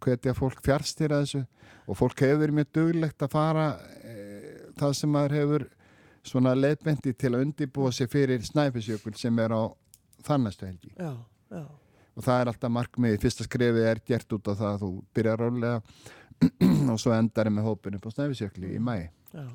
hvetja 0.00 0.34
fólk 0.36 0.62
fjárstýra 0.64 1.22
þessu 1.22 1.44
og 1.86 1.98
fólk 1.98 2.24
hefur 2.24 2.54
mjög 2.54 2.72
duglegt 2.74 3.24
að 3.24 3.34
fara 3.34 3.66
e, 4.02 4.16
það 4.78 4.96
sem 4.96 5.12
maður 5.12 5.36
hefur 5.38 5.66
svona 6.26 6.54
leiðbendi 6.56 7.14
til 7.16 7.34
að 7.34 7.44
undibúa 7.46 7.92
sig 7.94 8.10
fyrir 8.12 8.42
snæfisjökul 8.44 9.14
sem 9.18 9.38
er 9.40 9.54
á 9.56 9.62
þannastu 10.26 10.68
helgi. 10.68 10.92
Já, 10.98 11.14
já, 11.50 11.64
Og 12.18 12.24
það 12.26 12.40
er 12.42 12.48
alltaf 12.50 12.72
markmið, 12.74 13.18
fyrsta 13.22 13.44
skrefið 13.46 13.86
er 13.86 14.00
gert 14.06 14.32
út 14.36 14.48
af 14.50 14.58
það 14.58 14.72
að 14.74 14.80
þú 14.82 14.88
byrjar 15.14 15.38
rólega 15.40 15.82
og 16.92 16.98
svo 17.00 17.12
endar 17.14 17.46
er 17.48 17.54
með 17.54 17.68
hópin 17.68 17.96
upp 17.98 18.08
á 18.08 18.10
snæfisjökli 18.16 18.74
í 18.76 18.80
mæ. 18.82 18.96
já. 19.32 19.46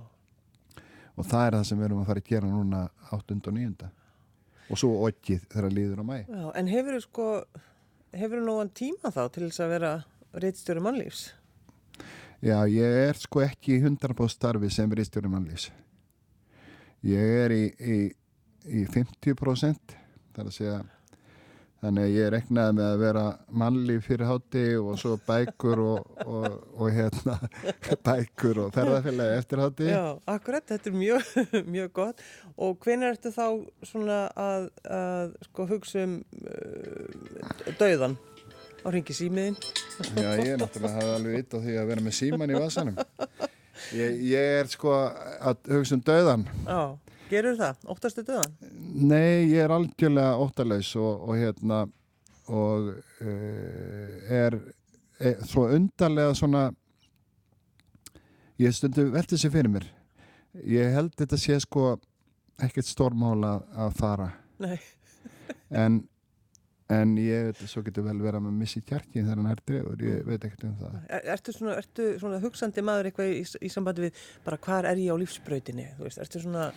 Og 1.15 1.23
það 1.29 1.45
er 1.47 1.55
það 1.55 1.63
sem 1.69 1.79
við 1.79 1.85
erum 1.89 2.01
að 2.01 2.09
fara 2.09 2.21
að 2.23 2.29
gera 2.31 2.47
núna 2.51 2.79
8. 3.15 3.37
og 3.47 3.53
9. 3.55 3.89
Og 4.73 4.79
svo 4.81 4.89
okkið 5.07 5.45
þegar 5.53 5.75
líður 5.75 6.01
á 6.01 6.05
mæ. 6.07 6.17
já. 6.27 6.45
En 6.59 6.67
hefur 6.71 6.97
þú 6.97 7.01
sko, 7.05 7.27
hefur 8.15 8.41
þú 8.41 8.45
nógan 8.49 8.71
tíma 8.75 9.11
þá 9.15 9.21
til 9.35 9.45
þess 9.49 9.63
að 9.63 9.73
vera 9.75 9.93
reittstjóri 10.43 10.83
mannlífs? 10.83 11.21
Já, 12.45 12.57
ég 12.69 12.97
er 13.09 13.17
sko 13.17 13.41
ekki 13.45 13.77
í 13.77 13.83
100% 13.83 14.29
starfi 14.35 14.69
sem 14.69 14.91
ristjóri 14.91 15.29
mannlýs. 15.31 15.69
Ég 17.05 17.31
er 17.45 17.53
í, 17.55 17.63
í, 17.79 17.97
í 18.65 18.83
50% 18.91 19.95
þar 20.35 20.49
að 20.49 20.53
segja 20.57 20.81
þannig 21.83 22.05
að 22.05 22.15
ég 22.15 22.29
reknaði 22.33 22.75
með 22.77 22.87
að 22.87 23.01
vera 23.03 23.23
mannli 23.61 23.95
fyrir 24.03 24.29
hátti 24.29 24.63
og 24.79 24.99
svo 25.01 25.15
bækur 25.27 25.81
og, 25.83 26.21
og, 26.25 26.47
og 26.77 26.91
hérna 26.95 27.37
bækur 28.07 28.61
og 28.65 28.75
ferðarfélagi 28.75 29.39
eftir 29.41 29.63
hátti 29.63 29.89
Já, 29.89 30.03
akkurat, 30.35 30.67
þetta 30.71 30.91
er 30.91 30.97
mjög, 30.99 31.33
mjög 31.75 31.91
gott. 31.99 32.23
Og 32.55 32.77
hvenær 32.83 33.15
ertu 33.15 33.33
þá 33.35 33.47
svona 33.85 34.21
að, 34.39 34.69
að 34.87 35.35
sko 35.49 35.67
hugsa 35.73 36.05
um 36.07 36.19
uh, 36.45 37.75
dauðan 37.79 38.17
á 38.85 38.87
ringi 38.93 39.17
símiðin? 39.17 39.59
Já, 40.15 40.29
ég 40.39 40.53
er 40.55 40.61
náttúrulega 40.61 40.99
hafði 40.99 41.17
alveg 41.19 41.55
á 41.55 41.57
því 41.57 41.77
að 41.81 41.91
vera 41.91 42.05
með 42.05 42.17
síman 42.19 42.51
í 42.51 42.59
vasanum. 42.59 42.97
Ég, 43.95 44.21
ég 44.31 44.53
er 44.61 44.69
sko 44.71 44.93
að 44.95 45.67
hugsa 45.75 45.97
um 45.97 46.03
dauðan 46.05 46.45
Já, 46.63 46.95
gerur 47.35 47.59
það? 47.59 47.83
Óttastu 47.91 48.23
dauðan? 48.25 48.55
Nei, 48.95 49.51
ég 49.51 49.59
er 49.65 49.75
algjörlega 49.75 50.39
óttalaus 50.41 50.95
og, 50.99 51.27
og 51.29 51.37
hérna 51.39 51.83
og 52.45 52.89
uh, 52.95 54.33
er, 54.33 54.57
er 55.19 55.45
svo 55.49 55.67
undarlega 55.73 56.33
svona 56.37 56.67
ég 58.61 58.75
stundu 58.75 59.09
veltið 59.13 59.41
sér 59.41 59.53
fyrir 59.55 59.71
mér 59.73 59.87
ég 60.69 60.93
held 60.95 61.15
þetta 61.17 61.39
sé 61.39 61.57
sko 61.63 61.95
ekkert 62.63 62.87
stórmála 62.87 63.57
að 63.85 63.97
fara 63.99 64.29
Nei, 64.63 64.77
en, 65.75 66.03
en 66.93 67.15
ég 67.17 67.47
veit 67.47 67.61
svo 67.65 67.81
getur 67.85 68.05
vel 68.05 68.17
verið 68.19 68.37
að 68.37 68.43
maður 68.45 68.57
missi 68.59 68.81
kjarkin 68.85 69.25
þegar 69.25 69.39
hann 69.41 69.51
er 69.51 69.61
dregur, 69.65 70.03
ég 70.05 70.25
veit 70.27 70.43
ekkert 70.45 70.65
um 70.67 70.75
það. 70.81 70.97
Er, 71.09 71.23
ertu, 71.33 71.55
svona, 71.55 71.77
ertu 71.81 72.09
svona 72.21 72.41
hugsandi 72.43 72.83
maður 72.85 73.09
eitthvað 73.09 73.31
í, 73.33 73.39
í 73.65 73.71
sambandi 73.73 74.05
við 74.05 74.19
bara 74.45 74.59
hvar 74.67 74.89
er 74.91 75.01
ég 75.01 75.13
á 75.13 75.17
veist, 75.17 76.21
ertu 76.21 76.43
svona, 76.43 76.67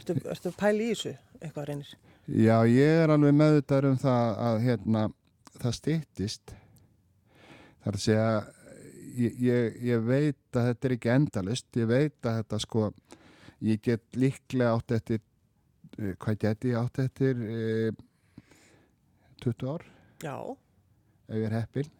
ertu, 0.00 0.16
ertu 0.24 0.54
pæli 0.56 0.88
í 0.88 0.94
þessu 0.94 1.14
eitthvað 1.42 1.68
reynir? 1.68 1.92
Já, 2.28 2.56
ég 2.68 3.02
er 3.02 3.12
alveg 3.12 3.36
meðvitaður 3.36 3.90
um 3.92 4.00
það 4.00 4.40
að 4.46 4.62
hérna, 4.64 5.04
það 5.58 5.76
stýttist 5.78 6.54
þar 7.84 7.98
að 7.98 8.02
segja 8.04 8.32
ég, 9.18 9.38
ég, 9.42 9.78
ég 9.90 10.04
veit 10.04 10.58
að 10.58 10.68
þetta 10.70 10.88
er 10.88 10.96
ekki 10.96 11.14
endalist 11.14 11.80
ég 11.80 11.88
veit 11.90 12.28
að 12.28 12.40
þetta 12.40 12.60
sko 12.64 12.90
ég 13.64 13.80
get 13.84 14.04
líklega 14.18 14.74
átt 14.76 14.94
eftir 14.98 15.22
eh, 15.98 16.14
hvað 16.20 16.38
get 16.44 16.68
ég 16.68 16.78
átt 16.78 17.00
eftir? 17.02 17.40
E, 17.42 17.90
20 19.44 19.68
ár. 19.74 19.84
Já, 20.24 20.36
ef 21.28 21.36
ég 21.36 21.46
er 21.48 21.56
heppin 21.58 21.92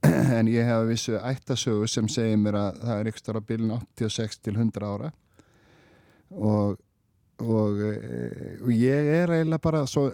en 0.38 0.48
ég 0.48 0.68
hef 0.68 0.84
vissu 0.88 1.16
ættasögu 1.18 1.88
sem 1.90 2.06
segir 2.08 2.38
mér 2.40 2.58
að 2.60 2.84
það 2.84 3.00
er 3.00 3.10
ykkur 3.12 3.40
á 3.40 3.42
bílun 3.48 3.74
86 3.78 4.38
til 4.44 4.56
100 4.56 4.86
ára. 4.86 5.10
Og 6.30 6.78
og, 7.40 7.80
e, 7.80 8.56
og 8.60 8.70
ég 8.74 9.10
er 9.14 9.32
eiginlega 9.32 9.62
bara 9.62 9.82
svo, 9.88 10.10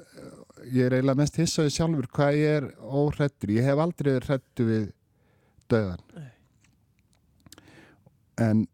ég 0.71 0.87
er 0.87 0.97
eiginlega 0.99 1.21
mest 1.21 1.39
hissaði 1.41 1.75
sjálfur 1.75 2.09
hvað 2.15 2.39
ég 2.41 2.57
er 2.61 2.69
óhrættur 2.81 3.53
ég 3.57 3.67
hef 3.67 3.83
aldrei 3.83 4.13
verið 4.13 4.31
hrættu 4.31 4.67
við 4.69 4.89
döðan 5.73 6.03
Nei. 6.15 6.31
en 8.47 8.65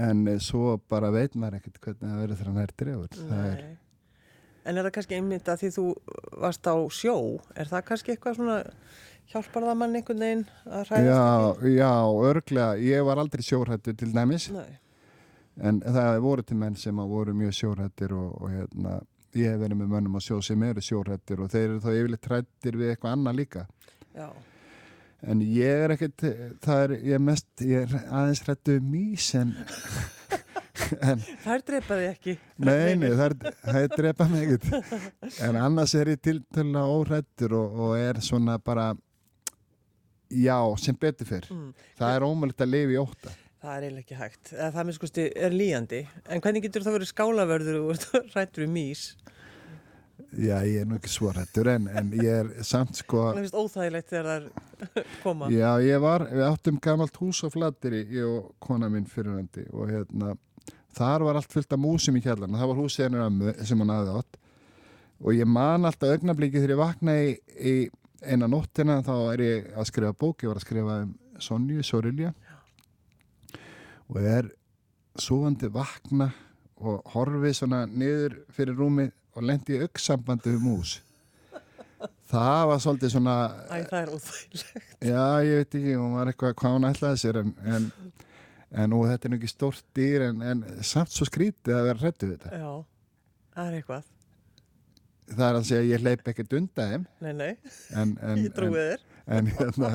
en 0.00 0.24
svo 0.40 0.78
bara 0.88 1.10
veit 1.12 1.34
maður 1.36 1.58
ekkert 1.58 1.80
hvernig 1.84 2.08
það 2.08 2.20
verður 2.22 2.38
þegar 2.40 2.52
hann 2.52 2.62
er 2.62 2.74
drefur 2.82 3.16
það 3.18 3.46
er. 3.50 3.64
En 4.64 4.76
er 4.76 4.84
það 4.84 4.94
kannski 4.96 5.16
einmitt 5.16 5.48
að 5.48 5.62
því 5.62 5.70
þú 5.76 5.84
varst 6.42 6.68
á 6.68 6.76
sjó, 6.92 7.16
er 7.56 7.70
það 7.70 7.86
kannski 7.88 8.12
eitthvað 8.14 8.36
svona 8.36 8.58
hjálpar 9.30 9.66
það 9.68 9.78
mann 9.80 9.96
einhvern 9.96 10.24
veginn 10.24 10.44
að 10.66 10.90
hræðast 10.90 11.62
já, 11.62 11.70
já, 11.78 11.92
örglega 12.30 12.82
ég 12.84 13.06
var 13.06 13.22
aldrei 13.22 13.46
sjórhættur 13.46 13.96
til 13.96 14.10
dæmis. 14.14 14.50
Nei, 14.52 14.68
en 15.70 15.80
það 15.86 16.20
voru 16.26 16.44
til 16.46 16.58
menn 16.60 16.76
sem 16.80 17.02
voru 17.14 17.34
mjög 17.36 17.56
sjórhættir 17.60 18.14
og, 18.16 18.36
og 18.36 18.52
hérna, 18.52 18.98
ég 19.38 19.54
hef 19.54 19.62
verið 19.62 19.80
með 19.80 19.92
mönnum 19.94 20.18
á 20.18 20.20
sjó 20.24 20.40
sem 20.44 20.68
eru 20.68 20.84
sjórhættir 20.84 21.40
og 21.40 21.52
þeir 21.52 21.66
eru 21.68 21.82
þá 21.84 21.90
yfirleitt 21.94 22.30
hrættir 22.30 22.80
við 22.80 22.94
eitthvað 22.94 23.16
annað 23.16 23.40
líka. 23.40 23.66
Já, 24.16 24.28
en 25.30 25.44
ég 25.44 25.84
er 25.84 25.94
ekkert 25.94 26.24
það 26.64 26.84
er, 26.84 26.96
ég 27.04 27.18
er 27.18 27.22
mest, 27.30 27.50
ég 27.62 27.84
er 27.86 28.08
aðeins 28.08 28.42
hrættu 28.46 28.80
um 28.80 28.90
mís 28.92 29.30
en, 29.38 29.54
en 31.02 31.22
þær 31.44 31.64
drepaði 31.66 32.08
ekki. 32.12 32.34
nei, 32.62 32.94
nei, 33.00 33.10
það 33.10 33.24
er, 33.26 33.54
það 33.64 33.78
er 33.82 33.92
drepa 33.96 34.26
mig 34.30 34.48
ekkert 34.56 35.40
en 35.48 35.56
annars 35.60 35.94
er 35.98 36.12
ég 36.14 36.20
til 36.24 36.40
til 36.54 36.66
að 36.70 36.94
óhrættur 36.96 37.56
og, 37.58 37.78
og 37.88 37.94
er 37.98 38.20
svona 38.24 38.58
bara 38.62 38.90
já, 40.30 40.56
sem 40.78 40.94
betur 41.00 41.26
fyrr 41.26 41.48
Mm. 41.50 41.70
það 41.98 42.16
er 42.16 42.26
ómögulegt 42.28 42.62
að 42.66 42.74
lifa 42.76 42.96
í 42.96 43.00
óta 43.02 43.36
Það 43.60 43.74
er 43.76 43.82
eiginlega 43.84 44.00
ekki 44.06 44.16
hægt. 44.16 44.50
Eða 44.56 44.68
það 44.72 44.86
með 44.88 44.94
skusti 44.96 45.24
er 45.36 45.52
líjandi. 45.52 45.98
En 46.32 46.40
hvernig 46.40 46.62
getur 46.64 46.84
það 46.86 46.94
verið 46.96 47.08
skálavörður 47.10 47.76
og 47.82 48.06
rættur 48.32 48.64
um 48.64 48.70
mís? 48.72 49.02
já, 50.32 50.54
ég 50.64 50.78
er 50.80 50.86
nú 50.88 50.96
ekki 50.96 51.10
svo 51.12 51.28
hrættur 51.34 51.68
en, 51.68 51.88
en 51.92 52.08
ég 52.16 52.30
er 52.38 52.48
samt 52.64 52.96
sko 53.02 53.26
Það 53.34 53.40
finnst 53.42 53.58
óþægilegt 53.60 54.08
þegar 54.14 54.46
það 54.80 55.04
koma. 55.26 55.50
Já, 55.52 55.68
ég 55.84 56.00
var, 56.00 56.24
við 56.32 56.46
áttum 56.46 56.78
gamalt 56.80 57.20
hús 57.20 57.42
á 57.44 57.48
Flateri, 57.52 58.00
ég 58.16 58.30
og 58.32 58.48
kona 58.64 58.88
mín 58.92 59.04
fyrirvændi 59.12 59.66
og 59.76 59.92
hérna, 59.92 60.32
þar 60.96 61.26
var 61.26 61.38
allt 61.40 61.52
fullt 61.52 61.72
af 61.74 61.80
músum 61.80 62.18
í 62.18 62.22
kjallarna, 62.24 62.58
það 62.58 62.72
var 62.72 62.80
húsið 62.80 63.66
sem 63.68 63.82
hann 63.82 63.94
hafði 63.94 64.14
átt. 64.20 64.38
Og 65.20 65.36
ég 65.36 65.48
man 65.48 65.84
alltaf 65.84 66.14
augnabliki 66.14 66.58
þegar 66.58 66.74
ég 66.74 66.80
vaknaði 66.80 67.32
í, 67.32 67.34
í 67.60 67.74
eina 68.24 68.48
nóttina 68.48 69.00
þá 69.04 69.14
er 69.34 69.42
ég 69.44 69.68
að 69.76 69.90
skrifa 69.90 70.16
bók, 70.16 70.44
ég 70.44 70.52
var 70.52 70.60
að 70.60 70.66
skrifa 70.66 71.00
um 71.04 71.12
Sonju, 71.40 71.82
Sorilja 71.84 72.34
og 74.10 74.18
er 74.20 74.48
súandi 75.20 75.70
vakna 75.72 76.30
og 76.80 77.04
horfi 77.14 77.52
svona 77.56 77.84
niður 77.88 78.40
fyrir 78.54 78.76
rúmið 78.76 79.12
og 79.36 79.46
lendi 79.46 79.76
í 79.76 79.84
auksambandi 79.84 80.54
við 80.54 80.64
mús. 80.64 80.96
Það 82.30 82.62
var 82.70 82.80
svolítið 82.82 83.12
svona 83.14 83.36
Æ, 83.68 83.76
það 83.90 84.00
er 84.00 84.10
óþægilegt. 84.14 84.92
Já, 85.02 85.24
ég 85.44 85.60
veit 85.60 85.76
ekki, 85.80 85.94
hún 85.98 86.16
var 86.16 86.30
eitthvað 86.30 86.54
hvað 86.60 86.76
hún 86.76 86.88
ætlaði 86.88 87.20
sér 87.22 87.40
en, 87.42 87.50
en, 87.66 87.88
en 88.70 88.94
og 88.94 89.06
þetta 89.10 89.26
er 89.28 89.32
nú 89.32 89.38
ekki 89.40 89.50
stórt 89.50 89.84
dýr 89.96 90.28
en, 90.28 90.42
en 90.46 90.64
samt 90.86 91.12
svo 91.14 91.26
skrítið 91.28 91.74
að 91.76 91.86
vera 91.88 92.02
hrættu 92.04 92.28
við 92.30 92.36
þetta. 92.38 92.60
Já, 92.60 92.72
það 93.56 93.70
er 93.70 93.78
eitthvað. 93.80 94.10
Það 95.30 95.46
er 95.46 95.56
að 95.60 95.66
segja 95.68 95.82
að 95.82 95.90
ég 95.92 96.02
hleyp 96.04 96.28
ekkert 96.32 96.54
undan 96.58 96.88
þeim 96.90 97.02
Nei, 97.22 97.32
nei, 97.38 97.50
en, 97.94 98.14
en, 98.26 98.40
ég 98.42 98.54
trúi 98.56 98.70
þér. 98.74 99.04
en, 99.36 99.50
hérna, 99.60 99.90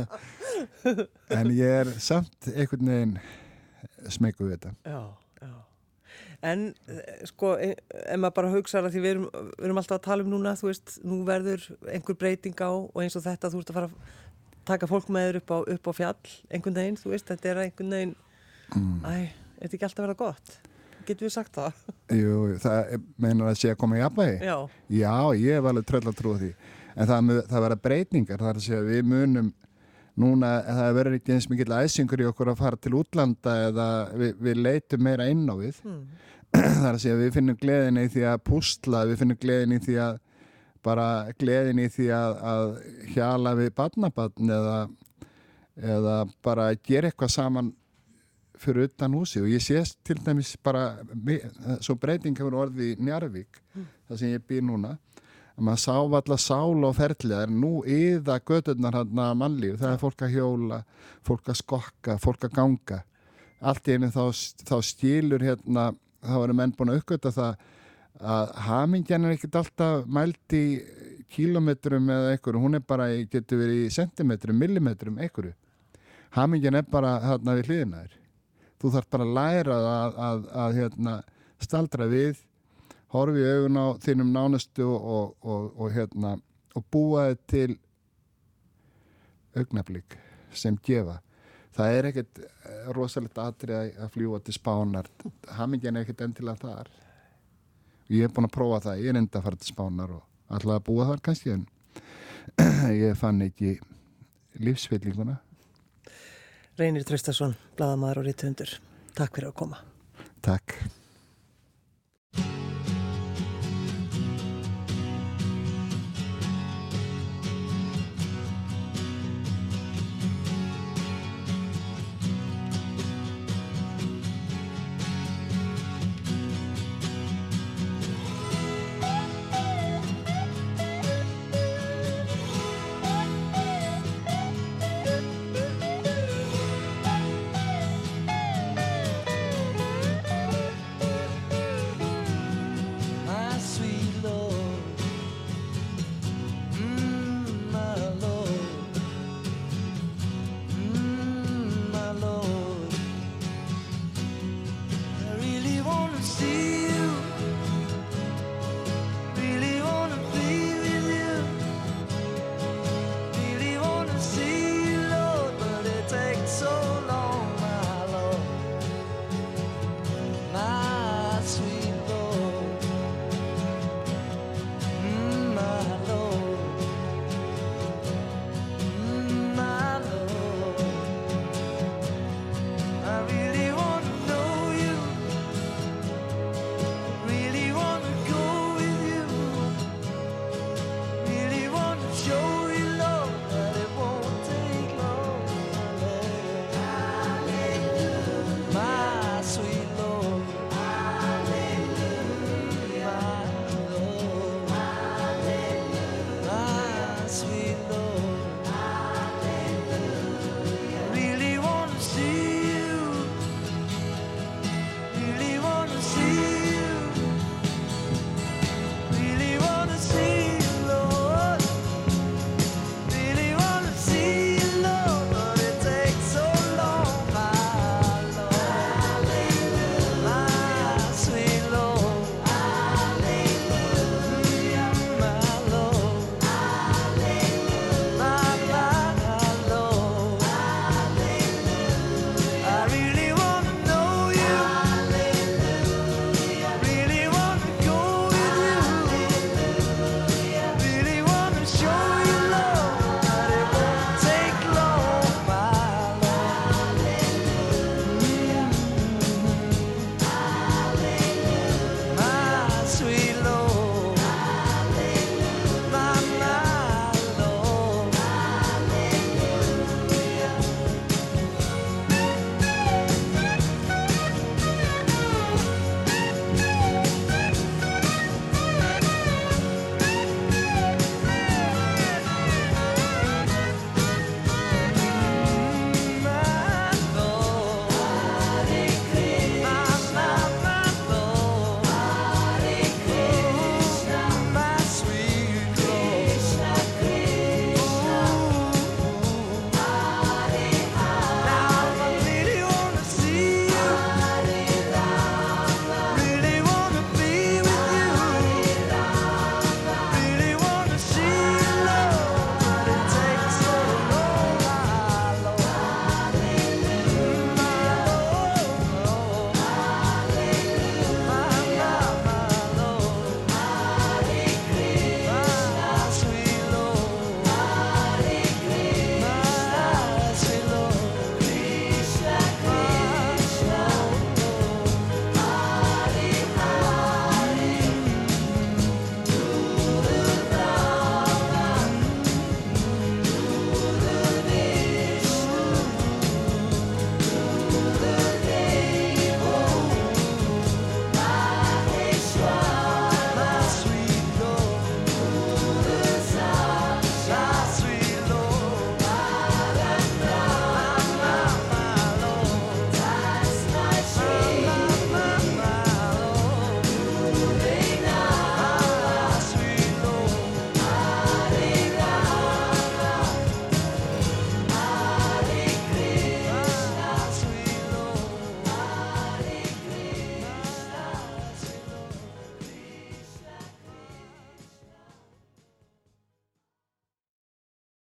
en 1.35 1.49
ég 1.51 1.73
er 1.81 1.91
samt 1.99 2.49
einhvern 2.53 2.91
veginn 2.91 3.15
smegu 4.11 4.47
við 4.47 4.53
þetta. 4.55 4.71
Já, 4.87 5.01
já. 5.43 5.53
En 6.45 6.63
eh, 6.91 7.25
sko, 7.27 7.55
e- 7.59 7.73
ef 7.75 8.19
maður 8.21 8.35
bara 8.37 8.53
hugsa 8.53 8.79
að 8.79 8.91
því 8.93 9.01
við 9.03 9.11
erum, 9.15 9.25
við 9.57 9.67
erum 9.67 9.81
alltaf 9.81 9.97
að 9.99 10.05
tala 10.07 10.25
um 10.25 10.31
núna, 10.35 10.55
þú 10.59 10.69
veist, 10.69 10.95
nú 11.03 11.19
verður 11.27 11.65
einhver 11.91 12.19
breyting 12.21 12.63
á 12.63 12.71
og 12.71 13.01
eins 13.03 13.17
og 13.17 13.25
þetta, 13.25 13.51
þú 13.51 13.63
ert 13.63 13.73
að 13.73 13.79
fara 13.79 13.89
að 13.89 14.13
taka 14.71 14.89
fólk 14.89 15.09
með 15.13 15.27
þér 15.29 15.39
upp 15.41 15.51
á, 15.51 15.57
upp 15.75 15.89
á 15.89 15.93
fjall, 15.99 16.35
einhvern 16.49 16.79
veginn, 16.79 16.99
þú 17.01 17.11
veist, 17.11 17.27
þetta 17.31 17.51
er 17.51 17.61
einhvern 17.65 17.95
veginn, 17.97 18.15
Mm. 18.73 18.95
æ, 19.05 19.15
þetta 19.59 19.69
er 19.69 19.77
ekki 19.77 19.87
alltaf 19.89 20.05
vera 20.05 20.17
gott. 20.19 20.55
Getur 21.05 21.27
við 21.27 21.35
sagt 21.35 21.59
það? 21.59 21.83
Jú, 22.21 22.39
það 22.63 22.95
meinar 23.21 23.51
að 23.51 23.59
sé 23.61 23.73
að 23.73 23.77
koma 23.83 23.99
í 23.99 24.01
jafnvægi? 24.01 24.39
Já, 24.41 24.57
Já, 25.01 25.13
ég 25.41 25.59
hef 25.59 25.69
alveg 25.71 25.87
tröll 25.91 26.07
að 26.09 26.17
trúa 26.21 26.41
því. 26.41 26.51
En 26.95 27.09
það, 27.11 27.31
það 27.51 27.65
verða 27.67 27.79
breytingar, 27.83 28.41
það 28.41 28.51
er 28.51 28.59
að 28.61 28.65
segja 28.65 28.81
að 28.81 28.91
við 28.93 29.07
munum 29.11 29.53
núna, 30.15 30.51
það 30.63 30.93
verður 30.95 31.17
ekki 31.17 31.33
eins 31.35 31.49
mikill 31.51 31.73
æsingur 31.75 32.23
í 32.23 32.27
okkur 32.29 32.53
að 32.53 32.61
fara 32.61 32.79
til 32.79 32.93
útlanda 32.95 33.55
eða 33.67 33.87
við, 34.15 34.37
við 34.47 34.61
leitum 34.63 35.03
meira 35.03 35.27
inn 35.31 35.43
á 35.51 35.55
við. 35.59 35.81
hmm. 35.83 36.05
það 36.55 36.85
er 36.87 36.93
að 36.93 37.01
segja 37.03 37.15
að 37.17 37.23
við 37.25 37.33
finnum 37.35 37.57
gleðin 37.59 37.99
í 37.99 38.05
því 38.13 38.21
að 38.31 38.43
pústla, 38.47 39.01
við 39.09 39.21
finnum 39.21 39.39
gleðin 39.41 39.75
í 39.75 39.79
því 39.83 39.95
að 40.05 40.21
bara 40.85 41.07
gleðin 41.41 41.81
í 41.81 41.87
því 41.91 42.05
að, 42.15 42.35
að 42.51 42.75
hjala 43.15 43.55
við 43.57 43.71
badnabatn 43.75 44.53
eða, 44.55 44.77
eða 45.95 46.17
bara 46.45 46.69
gera 46.77 47.09
eitthvað 47.09 47.33
saman 47.33 47.73
fyrir 48.61 48.89
utan 48.89 49.15
húsi 49.17 49.41
og 49.41 49.49
ég 49.51 49.63
sé 49.63 49.81
til 50.05 50.17
dæmis 50.23 50.55
bara 50.63 50.97
svo 51.79 51.97
breyting 51.99 52.37
hefur 52.37 52.61
orðið 52.65 52.93
í 52.93 53.07
Njarvík 53.07 53.61
það 53.75 54.19
sem 54.19 54.33
ég 54.35 54.45
býr 54.47 54.63
núna 54.65 54.95
að 55.55 55.63
maður 55.63 55.81
sá 55.81 55.95
allar 55.95 56.41
sál 56.41 56.83
og 56.83 56.99
er 56.99 57.49
nú 57.49 57.83
yða 57.87 58.39
göturnar 58.43 58.99
hann 58.99 59.19
að 59.19 59.37
mannlíf 59.39 59.77
það 59.79 59.93
er 59.93 60.01
fólk 60.01 60.23
að 60.25 60.33
hjóla, 60.35 60.79
fólk 61.23 61.49
að 61.49 61.59
skokka 61.61 62.17
fólk 62.19 62.43
að 62.43 62.55
ganga. 62.55 63.03
Allt 63.61 63.87
í 63.87 63.95
einu 63.95 64.11
þá, 64.11 64.35
þá 64.67 64.75
stílur 64.83 65.41
hérna 65.41 65.93
þá 66.21 66.37
eru 66.43 66.57
menn 66.57 66.75
búin 66.75 66.91
að 66.91 66.99
uppgöta 66.99 67.31
það 67.31 67.55
að 68.19 68.51
hamingjan 68.67 69.25
er 69.25 69.35
ekkert 69.35 69.55
alltaf 69.61 70.05
mælt 70.07 70.55
í 70.55 70.65
kílometrum 71.35 72.09
eða 72.11 72.35
einhverju, 72.35 72.61
hún 72.61 72.77
er 72.77 72.83
bara, 72.87 73.07
getur 73.31 73.59
verið 73.59 73.87
í 73.87 73.89
sentimetrum, 73.91 74.59
millimetrum, 74.59 75.17
einhverju. 75.19 75.55
Hamingjan 76.35 76.79
er 76.79 76.85
bara 76.91 77.17
hérna 77.23 77.55
við 77.57 77.71
hliðina 77.71 78.03
þér 78.03 78.21
þú 78.81 78.91
þarf 78.95 79.09
bara 79.15 79.25
að 79.27 79.35
læra 79.37 79.77
að, 79.91 80.19
að, 80.29 80.45
að 80.65 80.77
hérna, 80.79 81.15
staldra 81.63 82.07
við 82.11 82.41
horfi 83.15 83.43
í 83.45 83.51
augun 83.55 83.79
á 83.79 83.85
þínum 84.03 84.31
nánustu 84.35 84.85
og, 84.89 85.35
og, 85.41 85.69
og, 85.75 85.91
hérna 85.95 86.35
og 86.75 86.83
búa 86.91 87.29
þið 87.29 87.43
til 87.53 87.77
augnablík 89.55 90.17
sem 90.55 90.75
gefa. 90.83 91.19
Það 91.75 91.93
er 91.97 92.07
ekkert 92.09 92.39
eh, 92.43 92.83
rosalegt 92.95 93.39
atrið 93.39 93.75
að- 93.99 94.11
fljúa 94.13 94.39
til 94.43 94.55
spánar. 94.55 95.07
Hamingjan 95.57 95.95
er 95.99 96.05
ekkert 96.05 96.23
endilega 96.27 96.59
þar. 96.63 96.91
Ég 98.11 98.27
er 98.27 98.31
búin 98.35 98.47
að 98.47 98.53
prófa 98.55 98.81
það, 98.89 99.01
ég 99.03 99.09
er 99.11 99.19
enda 99.19 99.39
að 99.39 99.47
fara 99.47 99.59
til 99.59 99.71
spánar 99.71 100.11
og 100.15 100.23
alltaf 100.53 100.75
að 100.75 100.83
búa 100.87 101.07
þar 101.09 101.23
kannski 101.25 101.51
en 101.55 101.65
ég 103.01 103.15
fann 103.17 103.41
ekki 103.41 103.77
lífsfyllinguna 104.61 105.39
Reynir 106.75 107.05
Traustason, 107.07 107.53
bladamæður 107.79 108.19
og 108.19 108.25
rítuhundur. 108.27 108.71
Takk 109.15 109.37
fyrir 109.37 109.47
að 109.53 109.57
koma. 109.61 109.77
Takk 110.43 110.73